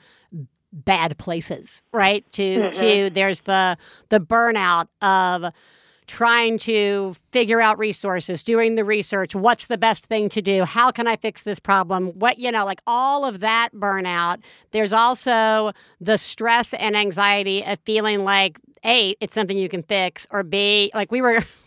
[0.72, 2.30] bad places, right?
[2.32, 2.80] To mm-hmm.
[2.80, 3.76] to there's the
[4.09, 5.53] the burnout of
[6.07, 10.90] trying to figure out resources, doing the research, what's the best thing to do, how
[10.90, 14.38] can I fix this problem, what, you know, like all of that burnout.
[14.72, 20.26] There's also the stress and anxiety of feeling like, A, it's something you can fix,
[20.30, 21.42] or B, like we were.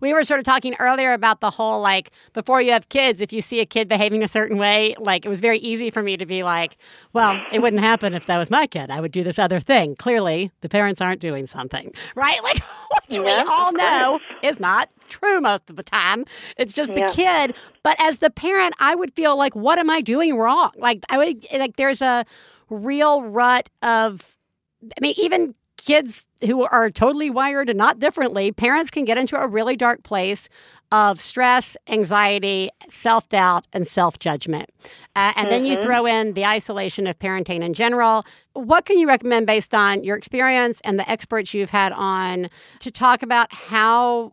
[0.00, 3.32] we were sort of talking earlier about the whole like before you have kids, if
[3.32, 6.16] you see a kid behaving a certain way, like it was very easy for me
[6.16, 6.76] to be like,
[7.12, 8.90] well, it wouldn't happen if that was my kid.
[8.90, 9.96] I would do this other thing.
[9.96, 12.38] Clearly, the parents aren't doing something, right?
[12.50, 12.62] Like,
[13.08, 16.24] which we all know is not true most of the time.
[16.56, 17.54] It's just the kid.
[17.82, 20.70] But as the parent, I would feel like, what am I doing wrong?
[20.76, 22.24] Like, I would, like, there's a
[22.68, 24.36] real rut of,
[24.82, 29.36] I mean, even kids who are totally wired and not differently, parents can get into
[29.36, 30.48] a really dark place
[30.92, 34.70] of stress, anxiety, self doubt, and self judgment.
[35.14, 35.48] Uh, and mm-hmm.
[35.48, 35.82] then you mm-hmm.
[35.82, 38.24] throw in the isolation of parenting in general.
[38.54, 42.50] What can you recommend based on your experience and the experts you've had on
[42.80, 44.32] to talk about how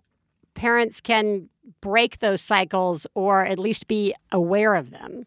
[0.55, 1.49] parents can
[1.81, 5.25] break those cycles or at least be aware of them?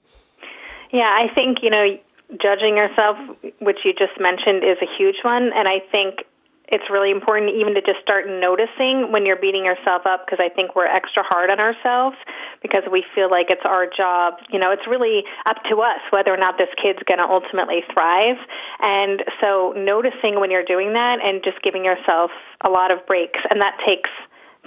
[0.93, 1.97] Yeah, I think, you know,
[2.39, 3.17] judging yourself,
[3.61, 5.51] which you just mentioned, is a huge one.
[5.55, 6.27] And I think
[6.71, 10.55] it's really important even to just start noticing when you're beating yourself up because I
[10.55, 12.15] think we're extra hard on ourselves
[12.63, 14.39] because we feel like it's our job.
[14.55, 17.83] You know, it's really up to us whether or not this kid's going to ultimately
[17.93, 18.39] thrive.
[18.79, 22.31] And so noticing when you're doing that and just giving yourself
[22.63, 24.11] a lot of breaks, and that takes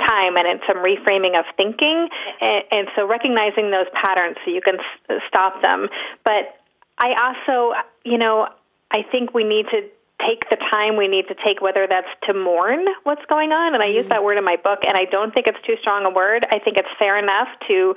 [0.10, 2.10] time and it's some reframing of thinking
[2.42, 5.88] and, and so recognizing those patterns so you can s- stop them
[6.26, 6.63] but
[6.98, 7.74] I also,
[8.06, 8.48] you know,
[8.92, 9.82] I think we need to
[10.28, 13.74] take the time we need to take, whether that's to mourn what's going on.
[13.74, 14.10] And I use mm.
[14.10, 16.46] that word in my book, and I don't think it's too strong a word.
[16.52, 17.96] I think it's fair enough to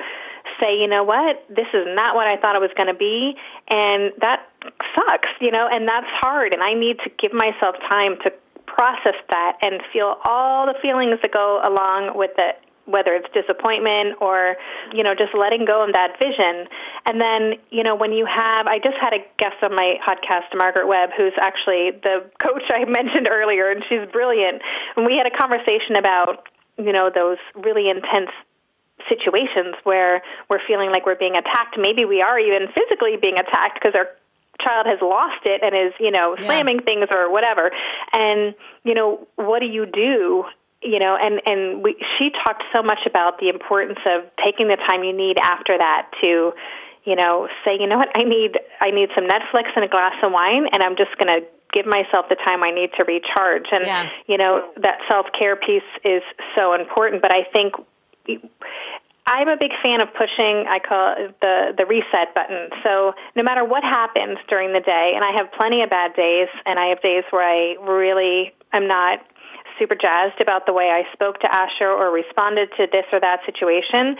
[0.60, 3.34] say, you know what, this is not what I thought it was going to be,
[3.68, 4.48] and that
[4.94, 6.54] sucks, you know, and that's hard.
[6.54, 8.32] And I need to give myself time to
[8.66, 12.56] process that and feel all the feelings that go along with it
[12.86, 14.56] whether it's disappointment or
[14.94, 16.66] you know just letting go of that vision.
[17.04, 20.50] And then you know when you have i just had a guest on my podcast
[20.56, 24.62] margaret webb who's actually the coach i mentioned earlier and she's brilliant.
[24.96, 28.30] And we had a conversation about you know those really intense
[29.08, 31.76] situations where we're feeling like we're being attacked.
[31.78, 34.08] Maybe we are even physically being attacked because our
[34.64, 36.84] child has lost it and is you know slamming yeah.
[36.84, 37.70] things or whatever.
[38.12, 40.44] And you know what do you do
[40.82, 44.76] you know and and we she talked so much about the importance of taking the
[44.88, 46.52] time you need after that to
[47.04, 50.14] you know say you know what i need i need some netflix and a glass
[50.22, 53.66] of wine and i'm just going to give myself the time i need to recharge
[53.72, 54.08] and yeah.
[54.26, 56.22] you know that self care piece is
[56.54, 57.74] so important but i think
[59.28, 62.70] I'm a big fan of pushing I call it the the reset button.
[62.84, 66.46] So no matter what happens during the day, and I have plenty of bad days,
[66.64, 69.18] and I have days where I really am not
[69.78, 73.40] super jazzed about the way I spoke to Asher or responded to this or that
[73.46, 74.16] situation,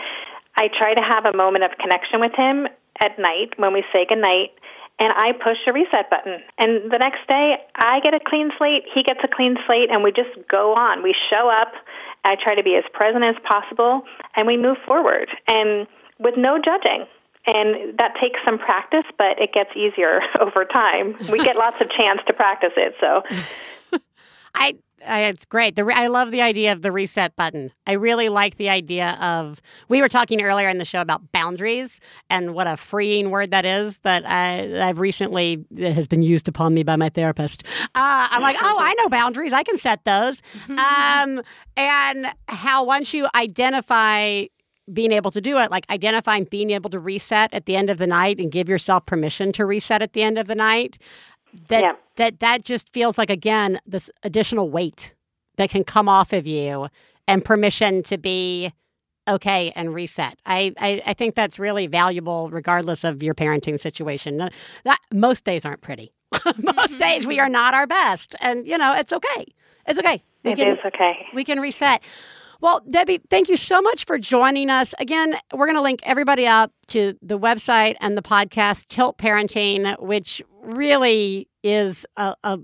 [0.55, 2.67] I try to have a moment of connection with him
[2.99, 4.57] at night when we say goodnight
[4.99, 6.41] and I push a reset button.
[6.57, 10.03] And the next day, I get a clean slate, he gets a clean slate, and
[10.03, 11.03] we just go on.
[11.03, 11.73] We show up.
[12.25, 14.01] I try to be as present as possible,
[14.35, 15.87] and we move forward, and
[16.19, 17.05] with no judging.
[17.45, 21.15] And that takes some practice, but it gets easier over time.
[21.29, 23.21] We get lots of chance to practice it, so
[24.55, 25.75] I, it's great.
[25.75, 27.71] The re- I love the idea of the reset button.
[27.85, 29.61] I really like the idea of.
[29.89, 33.65] We were talking earlier in the show about boundaries and what a freeing word that
[33.65, 37.63] is that I, I've recently has been used upon me by my therapist.
[37.95, 39.53] Uh, I'm like, oh, I know boundaries.
[39.53, 40.41] I can set those.
[40.69, 41.41] um,
[41.75, 44.45] and how once you identify
[44.91, 47.97] being able to do it, like identifying being able to reset at the end of
[47.97, 50.97] the night and give yourself permission to reset at the end of the night.
[51.69, 51.91] That Yeah.
[52.17, 55.13] that that just feels like again this additional weight
[55.57, 56.87] that can come off of you
[57.27, 58.71] and permission to be
[59.27, 60.39] okay and reset.
[60.45, 64.37] I, I, I think that's really valuable regardless of your parenting situation.
[64.37, 66.13] That, most days aren't pretty.
[66.31, 66.97] most mm-hmm.
[66.97, 68.35] days we are not our best.
[68.39, 69.45] And you know, it's okay.
[69.87, 70.21] It's okay.
[70.43, 71.25] We it can- is okay.
[71.33, 72.01] we can reset.
[72.59, 74.95] Well, Debbie, thank you so much for joining us.
[74.99, 79.99] Again, we're going to link everybody up to the website and the podcast, Tilt Parenting,
[80.01, 82.59] which really is a, a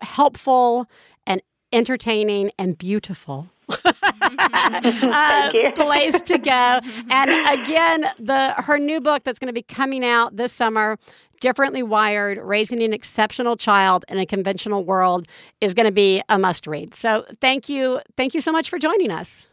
[0.00, 0.86] helpful
[1.26, 1.42] and
[1.72, 3.48] entertaining and beautiful
[3.84, 6.80] uh, place to go.
[7.10, 10.98] And again, the her new book that's going to be coming out this summer,
[11.40, 15.26] Differently Wired: Raising an Exceptional Child in a Conventional World,
[15.60, 16.94] is going to be a must read.
[16.94, 19.46] So, thank you, thank you so much for joining us.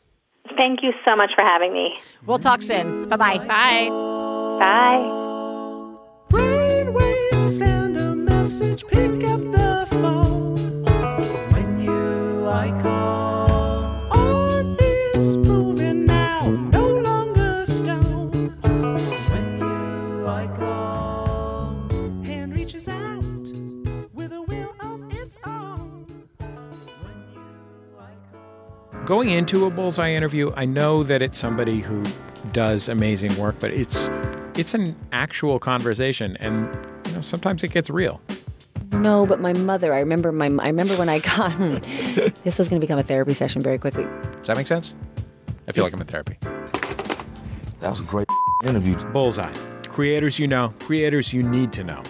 [0.57, 1.97] Thank you so much for having me.
[2.25, 3.09] We'll talk soon.
[3.09, 3.37] Bye bye.
[3.39, 3.89] Bye.
[4.59, 5.25] Bye.
[8.65, 10.55] Message, pick up the phone.
[11.53, 16.39] When you I call, on is moving now,
[16.71, 18.31] no longer stone.
[19.29, 21.77] When you I call,
[22.23, 23.23] hand reaches out
[24.15, 26.07] with a will of its own.
[29.05, 32.03] Going into a bullseye interview, I know that it's somebody who
[32.51, 34.09] does amazing work, but it's
[34.55, 38.19] it's an actual conversation, and you know sometimes it gets real.
[39.01, 39.93] No, but my mother.
[39.93, 40.45] I remember my.
[40.45, 41.57] I remember when I got.
[42.43, 44.05] this is going to become a therapy session very quickly.
[44.37, 44.95] Does that make sense?
[45.67, 46.37] I feel like I'm in therapy.
[47.79, 48.27] That was a great
[48.63, 48.95] interview.
[49.11, 49.53] Bullseye.
[49.87, 52.03] Creators you know, creators you need to know.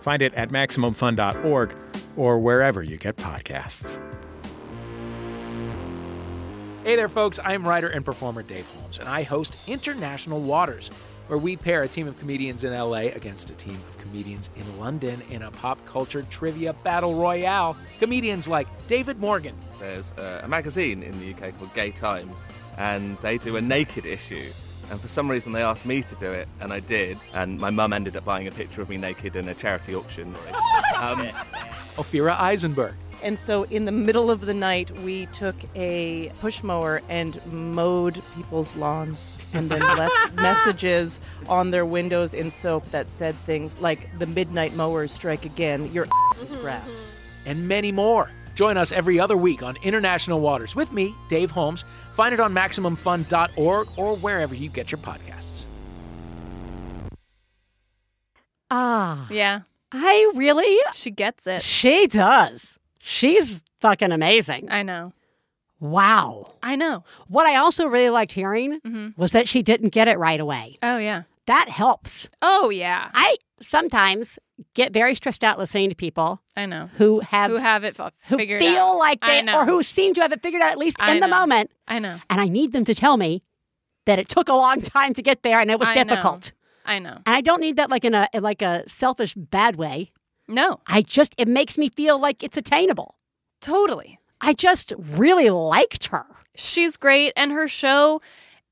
[0.00, 1.74] Find it at MaximumFun.org
[2.16, 4.00] or wherever you get podcasts.
[6.84, 7.40] Hey there, folks.
[7.42, 10.90] I'm writer and performer Dave Holmes, and I host International Waters,
[11.28, 14.78] where we pair a team of comedians in LA against a team of comedians in
[14.78, 17.76] London in a pop culture trivia battle royale.
[17.98, 22.34] Comedians like David Morgan, There's uh, a magazine in the UK called Gay Times,
[22.76, 24.50] and they do a naked issue.
[24.90, 27.16] And for some reason, they asked me to do it, and I did.
[27.32, 30.34] And my mum ended up buying a picture of me naked in a charity auction.
[30.94, 31.26] Um,
[31.96, 32.94] Ophira Eisenberg,
[33.24, 38.22] And so in the middle of the night, we took a push mower and mowed
[38.36, 44.10] people's lawns and then left messages on their windows in soap that said things like,
[44.18, 47.14] the midnight mowers strike again, your ass is grass.
[47.46, 48.30] and many more.
[48.54, 51.84] Join us every other week on International Waters with me, Dave Holmes.
[52.12, 55.64] Find it on MaximumFun.org or wherever you get your podcasts.
[58.70, 59.60] Ah, Yeah.
[59.96, 60.76] I really.
[60.92, 61.62] She gets it.
[61.62, 62.74] She does.
[63.06, 64.70] She's fucking amazing.
[64.70, 65.12] I know.
[65.80, 66.54] Wow.
[66.62, 67.04] I know.
[67.28, 69.16] What I also really liked hearing Mhm.
[69.18, 70.76] was that she didn't get it right away.
[70.82, 71.24] Oh, yeah.
[71.46, 72.28] That helps.
[72.40, 73.10] Oh, yeah.
[73.12, 74.38] I sometimes
[74.72, 76.88] get very stressed out listening to people I know.
[76.96, 78.98] who have Who have it f- who figured feel out.
[78.98, 79.58] like I they know.
[79.60, 81.70] or who seem to have it figured out at least I in the moment.
[81.86, 82.20] I know.
[82.30, 83.42] And I need them to tell me
[84.06, 86.04] that it took a long time to get there and it was I know.
[86.04, 86.52] difficult.
[86.86, 87.18] I know.
[87.26, 90.12] And I don't need that like in a in like a selfish bad way.
[90.48, 93.16] No, I just it makes me feel like it's attainable.
[93.60, 94.18] totally.
[94.40, 96.26] I just really liked her.
[96.54, 98.20] She's great, and her show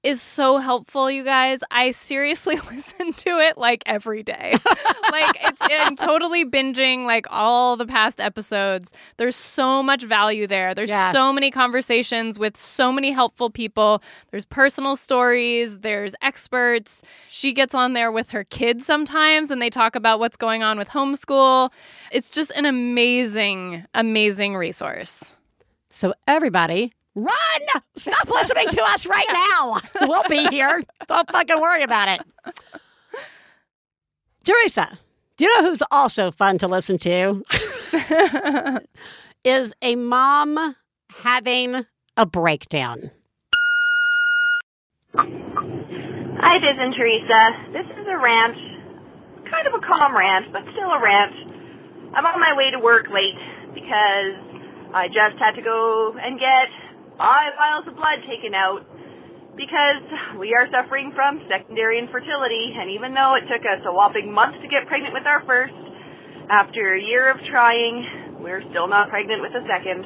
[0.02, 1.60] is so helpful, you guys.
[1.70, 4.56] I seriously listen to it like every day.
[5.12, 8.92] like it's I'm totally binging like all the past episodes.
[9.16, 10.74] There's so much value there.
[10.74, 11.12] There's Yeah.
[11.12, 14.02] so many conversations with so many helpful people.
[14.30, 17.02] There's personal stories, there's experts.
[17.28, 20.78] She gets on there with her kids sometimes and they talk about what's going on
[20.78, 21.70] with homeschool.
[22.10, 25.36] It's just an amazing amazing resource.
[25.90, 27.82] So everybody, run!
[27.96, 29.80] Stop listening to us right now.
[30.08, 30.82] We'll be here.
[31.06, 32.54] Don't fucking worry about it.
[34.44, 34.98] Theresa,
[35.36, 37.44] do you know who's also fun to listen to?
[39.44, 40.76] is a mom
[41.22, 41.86] having
[42.16, 43.10] a breakdown.
[45.14, 47.72] Hi, Biz and Theresa.
[47.72, 48.56] This is a rant,
[49.48, 51.34] kind of a calm rant, but still a rant.
[52.14, 53.38] I'm on my way to work late
[53.74, 54.36] because
[54.92, 56.68] I just had to go and get
[57.22, 58.82] five vials of blood taken out
[59.54, 60.02] because
[60.42, 64.58] we are suffering from secondary infertility, and even though it took us a whopping month
[64.58, 65.76] to get pregnant with our first,
[66.50, 70.02] after a year of trying, we're still not pregnant with a second.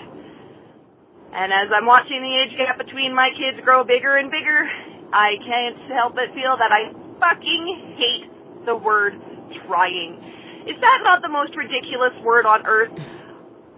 [1.33, 4.69] And as I'm watching the age gap between my kids grow bigger and bigger,
[5.09, 8.29] I can't help but feel that I fucking hate
[8.69, 9.17] the word
[9.65, 10.21] trying.
[10.69, 12.93] Is that not the most ridiculous word on earth?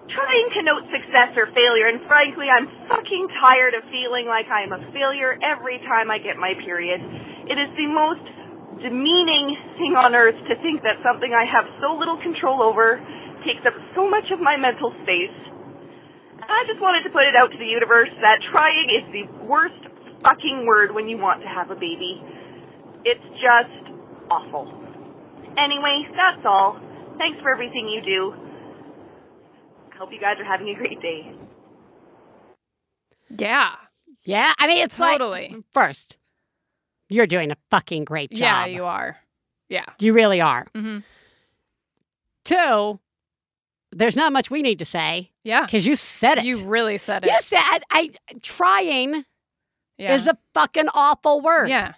[0.09, 4.73] Trying to note success or failure, and frankly, I'm fucking tired of feeling like I'm
[4.73, 6.97] a failure every time I get my period.
[7.45, 8.25] It is the most
[8.81, 12.97] demeaning thing on earth to think that something I have so little control over
[13.45, 15.37] takes up so much of my mental space.
[16.41, 19.77] I just wanted to put it out to the universe that trying is the worst
[20.25, 22.17] fucking word when you want to have a baby.
[23.05, 23.93] It's just
[24.33, 24.73] awful.
[25.61, 26.81] Anyway, that's all.
[27.21, 28.48] Thanks for everything you do.
[29.99, 31.33] I hope you guys are having a great day.
[33.37, 33.75] Yeah.
[34.25, 35.49] Yeah, I mean, it's Totally.
[35.53, 36.17] like first,
[37.09, 38.39] you're doing a fucking great job.
[38.39, 39.17] Yeah, you are.
[39.69, 39.87] Yeah.
[39.99, 40.67] You really are.
[40.75, 40.99] Mm-hmm.
[42.45, 43.01] Two,
[43.91, 45.33] there's not much we need to say.
[45.43, 45.65] Yeah.
[45.65, 46.45] Because you said it.
[46.45, 47.33] You really said it.
[47.33, 48.11] You said I
[48.43, 49.25] trying
[49.97, 50.15] Yeah.
[50.15, 51.71] is a fucking awful word.
[51.71, 51.95] Yeah.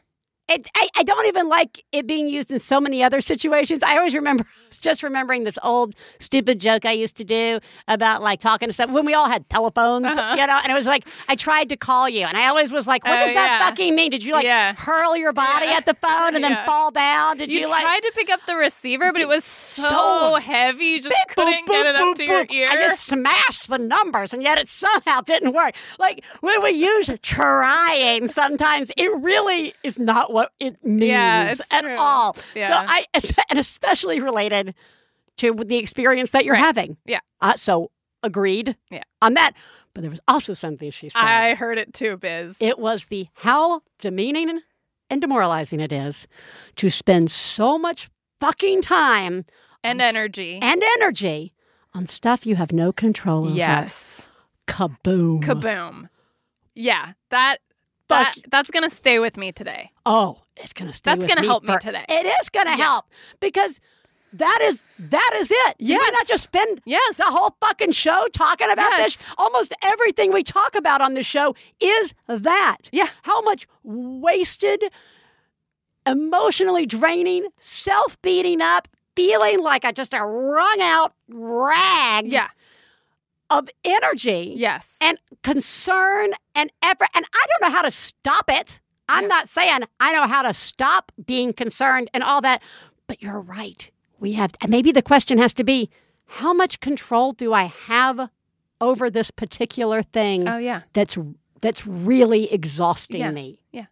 [0.48, 3.82] It, I, I don't even like it being used in so many other situations.
[3.82, 4.46] I always remember,
[4.76, 8.94] just remembering this old stupid joke I used to do about like talking to someone
[8.94, 10.36] when we all had telephones, Uh-huh.
[10.38, 12.26] you know, and it was like, I tried to call you.
[12.26, 13.68] And I always was like, what Oh, does that yeah.
[13.68, 14.10] fucking mean?
[14.10, 14.74] Did you like Yeah.
[14.76, 17.36] hurl your body at the phone and then fall down?
[17.36, 17.82] Did you, you, like.
[17.82, 21.34] tried to pick up the receiver, but it was so, So heavy, you just boop,
[21.34, 22.68] couldn't get boop, it up boop, to your ear.
[22.70, 25.74] I just smashed the numbers, and yet it somehow didn't work.
[25.98, 27.08] Like when we use
[27.54, 31.96] trying, sometimes it really is not what it means Yeah, at true.
[31.98, 32.36] all.
[32.54, 32.68] Yeah.
[32.68, 33.04] So I,
[33.50, 34.59] and especially related
[35.38, 36.60] to the experience that you're Right.
[36.64, 36.96] having.
[37.04, 37.20] Yeah.
[37.40, 37.90] Uh, so
[38.22, 38.76] agreed.
[38.90, 39.02] Yeah.
[39.22, 39.52] On that,
[39.94, 41.18] but there was also something she said.
[41.20, 42.56] I heard it too, Biz.
[42.60, 44.60] It was the how demeaning
[45.08, 46.26] and demoralizing it is
[46.76, 49.44] to spend so much fucking time
[49.82, 50.58] and energy.
[50.62, 51.52] and energy
[51.94, 53.54] on stuff you have no control over.
[53.54, 54.26] yes.
[54.66, 55.42] Kaboom.
[55.42, 56.08] Kaboom.
[56.74, 57.12] Yeah.
[57.30, 57.58] That
[58.08, 59.90] that that's gonna stay with me today.
[60.06, 61.10] Oh, it's gonna stay.
[61.10, 62.04] That's gonna me help me today.
[62.08, 63.06] It is gonna help
[63.40, 63.80] because
[64.32, 65.76] that is that is it.
[65.78, 67.16] You might not just spend Yes.
[67.16, 69.16] the whole fucking show talking about Yes.
[69.16, 69.26] this.
[69.38, 72.78] Almost everything we talk about on the show is that.
[72.92, 73.08] Yeah.
[73.22, 74.84] How much wasted,
[76.06, 82.26] emotionally draining, self beating up, feeling like I just a wrung out rag.
[82.30, 82.48] Yeah.
[83.48, 84.54] Of energy.
[84.56, 84.96] Yes.
[85.00, 87.08] and concern and effort.
[87.14, 88.78] And I don't know how to stop it.
[89.08, 92.62] I'm not saying I know how to stop being concerned and all that,
[93.08, 93.90] but you're right.
[94.20, 95.90] We have, and maybe the question has to be
[96.26, 98.28] how much control do I have
[98.80, 100.82] over this particular thing Oh yeah.
[100.92, 101.18] that's
[101.60, 103.30] that's really exhausting Yeah.
[103.32, 103.60] me?
[103.72, 103.86] Yeah.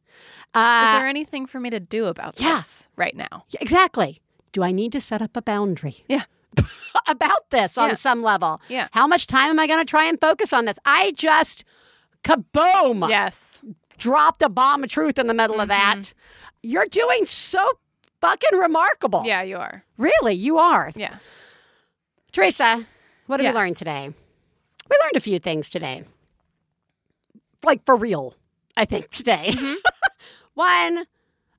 [0.55, 2.57] Uh, Is there anything for me to do about yeah.
[2.57, 3.45] this right now?
[3.61, 4.21] Exactly.
[4.53, 5.97] Do I need to set up a boundary?
[6.09, 6.23] Yeah.
[7.07, 7.95] about this on Yeah.
[7.97, 8.61] some level.
[8.69, 8.89] Yeah.
[8.93, 10.79] How much time am I going to try and focus on this?
[10.87, 11.65] I just
[12.25, 13.09] kaboom.
[13.09, 13.63] Yes.
[13.99, 16.01] Dropped a bomb of truth in the middle of Mm-hmm.
[16.01, 16.13] that.
[16.63, 17.67] You're doing so
[18.21, 19.23] fucking remarkable.
[19.25, 19.85] Yeah, you are.
[19.97, 20.91] Really, you are.
[20.97, 21.17] Yeah.
[22.33, 22.87] Theresa,
[23.27, 23.55] what did Yes.
[23.55, 24.09] we learn today?
[24.91, 26.05] We learned a few things today.
[27.65, 28.35] Like for real,
[28.77, 29.51] I think today.
[29.53, 29.75] Mm-hmm.
[30.55, 31.07] One,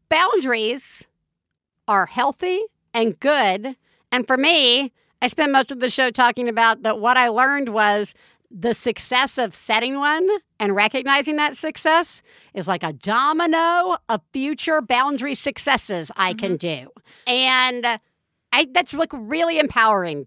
[0.09, 1.03] boundaries
[1.87, 2.61] are healthy
[2.93, 3.75] and good.
[4.11, 4.91] And for me,
[5.21, 8.13] I spent most of the show talking about that what I learned was
[8.51, 10.27] the success of setting one
[10.59, 12.21] and recognizing that success
[12.53, 16.83] is like a domino of future boundary successes I can Mm-hmm.
[16.85, 16.91] do.
[17.27, 17.85] And
[18.51, 20.25] I that's like really empowering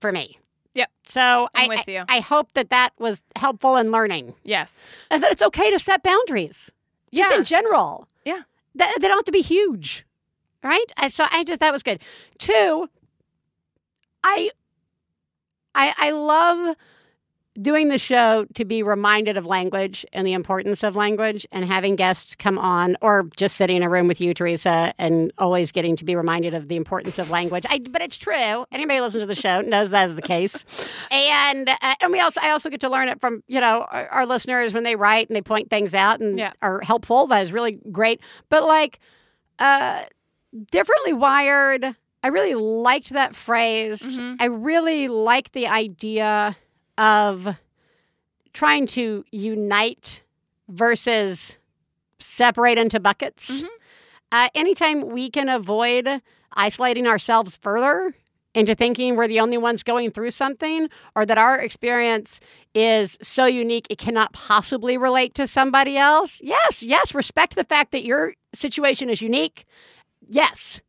[0.00, 0.38] for me.
[0.74, 0.90] Yep.
[1.04, 2.04] So I'm I, with I- you.
[2.08, 4.90] I hope that that was helpful in learning Yes.
[5.10, 6.70] and that it's okay to set boundaries.
[7.14, 7.36] Just Yeah.
[7.38, 8.08] in general.
[8.24, 8.42] Yeah.
[8.74, 10.04] That they don't have to be huge.
[10.64, 10.86] Right?
[10.96, 12.00] I, so I just that was good.
[12.38, 12.88] Two,
[14.24, 14.50] I
[15.74, 16.76] I I love
[17.60, 21.96] doing the show to be reminded of language and the importance of language and having
[21.96, 25.94] guests come on or just sitting in a room with you theresa and always getting
[25.96, 27.66] to be reminded of the importance of language.
[27.68, 28.64] I, but it's true.
[28.72, 30.64] Anybody who listens to the show knows that is the case.
[31.10, 34.08] And uh, and we also i also get to learn it from you know our,
[34.08, 36.52] our listeners when they write and they point things out and Yeah.
[36.62, 37.26] are helpful.
[37.26, 38.20] That is really great.
[38.48, 38.98] But like
[39.58, 40.04] uh
[40.70, 44.00] differently wired i really liked that phrase.
[44.00, 44.36] Mhm.
[44.40, 46.56] i really like the idea
[46.98, 47.56] of
[48.52, 50.22] trying to unite
[50.68, 51.56] versus
[52.18, 53.50] separate into buckets.
[54.30, 56.22] Uh, anytime we can avoid
[56.54, 58.14] isolating ourselves further
[58.54, 62.38] into thinking we're the only ones going through something or that our experience
[62.74, 66.38] is so unique it cannot possibly relate to somebody else.
[66.40, 69.64] Yes, yes, respect the fact that your situation is unique.
[70.26, 70.80] Yes.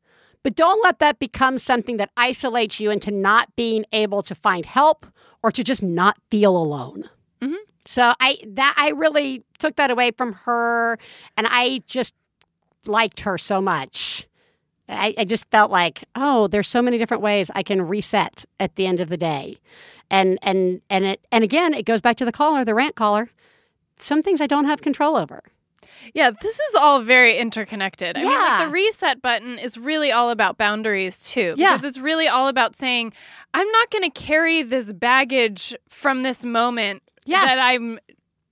[0.43, 4.65] But don't let that become something that isolates you into not being able to find
[4.65, 5.05] help
[5.43, 7.09] or to just not feel alone.
[7.41, 7.55] Mm-hmm.
[7.85, 10.97] So I that I really took that away from her,
[11.37, 12.15] and I just
[12.85, 14.27] liked her so much.
[14.89, 18.75] I, I just felt like, oh, there's so many different ways I can reset at
[18.75, 19.57] the end of the day,
[20.09, 23.29] and and and it and again, it goes back to the caller, the rant caller.
[23.99, 25.43] Some things I don't have control over.
[26.13, 28.17] Yeah, this is all very interconnected.
[28.17, 28.65] I mean, like Yeah.
[28.65, 31.55] the reset button is really all about boundaries too.
[31.57, 31.77] Yeah.
[31.77, 33.13] Because it's really all about saying,
[33.53, 37.45] I'm not going to carry this baggage from this moment Yeah.
[37.45, 37.99] that I'm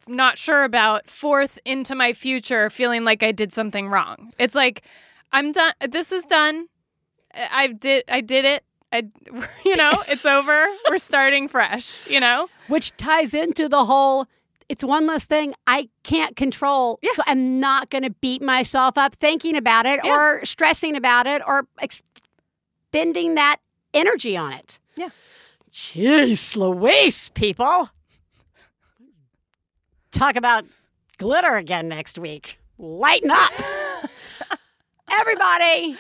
[0.08, 4.32] not sure about forth into my future feeling like I did something wrong.
[4.38, 4.82] It's like,
[5.32, 5.74] I'm done.
[5.90, 6.68] This is done.
[7.34, 8.64] I I did, I did it.
[8.92, 9.04] I,
[9.66, 10.66] you know, it's over.
[10.90, 12.50] We're starting fresh, you know?
[12.68, 14.28] which ties into the whole
[14.72, 16.98] it's one less thing I can't control.
[17.16, 20.12] So I'm not going to beat myself up thinking about it Yeah.
[20.16, 23.58] or stressing about it or expending that
[23.94, 24.80] energy on it.
[24.96, 25.10] Yeah.
[25.74, 27.90] Jeez Louise, people.
[30.12, 30.64] Talk about
[31.18, 32.58] glitter again next week.
[32.78, 33.52] Lighten up.
[35.12, 35.98] Everybody,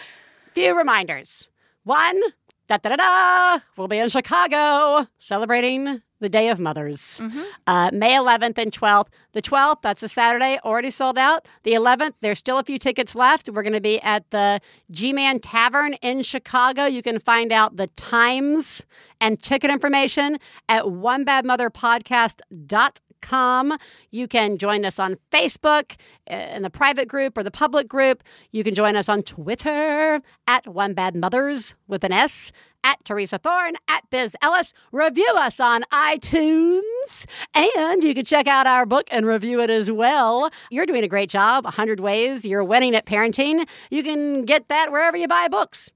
[0.53, 1.49] few reminders.
[1.84, 2.22] One,
[2.69, 7.19] da da da da, we'll be in Chicago celebrating the Day of Mothers.
[7.68, 9.07] Uh, May 11th and 12th.
[9.34, 11.45] The 12th, that's a Saturday, already sold out.
[11.64, 13.49] The 11th, there's still a few tickets left.
[13.49, 16.85] We're going to be at the G Man Tavern in Chicago.
[16.85, 18.85] You can find out the times
[19.19, 20.38] and ticket information
[20.69, 23.77] at onebadmotherpodcast.com.
[24.10, 25.95] You can join us on Facebook
[26.30, 28.23] uh, in the private group or the public group.
[28.52, 32.52] You can join us on Twitter at One Bad Mothers with an S,
[32.84, 34.74] at Theresa Thorn, at Biz Ellis.
[34.91, 39.91] Review us on iTunes, and you can check out our book and review it as
[39.91, 40.49] well.
[40.70, 41.64] You're doing a great job.
[41.66, 43.68] 100 Ways You're Winning at Parenting.
[43.90, 45.91] You can get that wherever you buy books.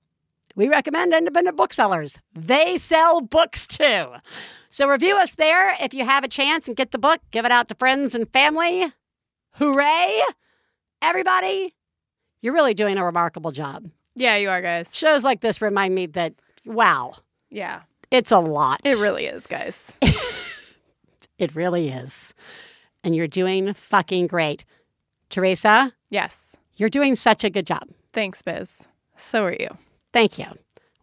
[0.55, 2.17] We recommend independent booksellers.
[2.33, 4.07] They sell books too.
[4.69, 7.19] So review us there if you have a chance and get the book.
[7.31, 8.91] Give it out to friends and family.
[9.53, 10.21] Hooray!
[11.01, 11.75] Everybody,
[12.41, 13.89] you're really doing a remarkable job.
[14.15, 14.87] Yeah, you are, guys.
[14.93, 16.33] Shows like this remind me that,
[16.65, 17.15] wow,
[17.49, 17.81] Yeah.
[18.11, 18.81] it's a lot.
[18.83, 19.93] It really is, guys.
[21.37, 22.33] It really is.
[23.03, 24.63] And you're doing fucking great.
[25.29, 26.55] Theresa, yes.
[26.75, 27.83] you're doing such a good job.
[28.13, 28.83] Thanks, Biz.
[29.17, 29.67] So are you.
[30.13, 30.45] Thank you.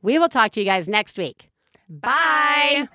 [0.01, 1.51] We will talk to you guys next week.
[1.87, 2.89] Bye.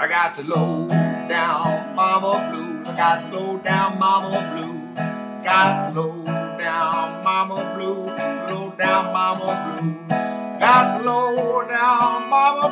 [0.00, 2.86] I got the low down mama blues.
[2.86, 4.98] I got the low down mama blues.
[5.44, 6.24] Got the low
[6.68, 8.06] down mama blues.
[8.50, 10.60] Low down mama blues.
[10.60, 12.68] Got low down mama.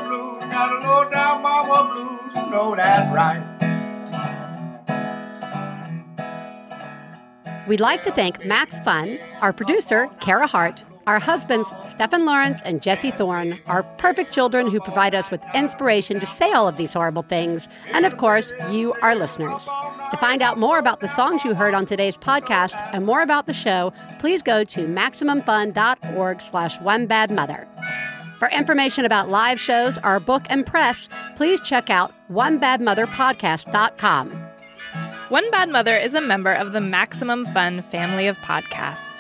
[0.51, 1.79] Got low down mama.
[2.35, 3.43] You know that's right.
[7.67, 12.83] We'd like to thank Max Fun, our producer, Kara Hart, our husbands, Stephen Lawrence and
[12.83, 16.93] Jesse Thorn, are perfect children who provide us with inspiration to say all of these
[16.93, 19.63] horrible things, and of course, you, our listeners.
[20.11, 23.47] To find out more about the songs you heard on today's podcast and more about
[23.47, 27.69] the show, please go to MaximumFun.org slash One Bad Mother.
[28.39, 34.31] For information about live shows, our book and press, please check out OneBadMotherPodcast.com.
[35.29, 39.16] One Bad Mother is a member of the Maximum Fun family of podcasts.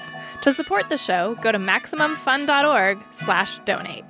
[0.46, 4.04] To support the show, go to MaximumFun.org slash donate.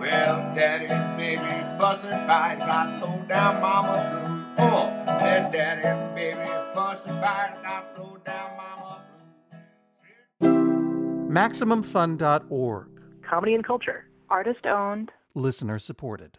[0.00, 1.42] Well, daddy and baby
[1.78, 2.60] fussing fight.
[2.60, 4.70] Got low down mama blues.
[4.72, 7.58] Oh, said daddy and baby fussing fight.
[7.62, 9.04] Got low down mama
[11.30, 12.88] MaximumFun.org.
[13.28, 14.06] Comedy and culture.
[14.30, 15.12] Artist owned.
[15.34, 16.38] Listener supported.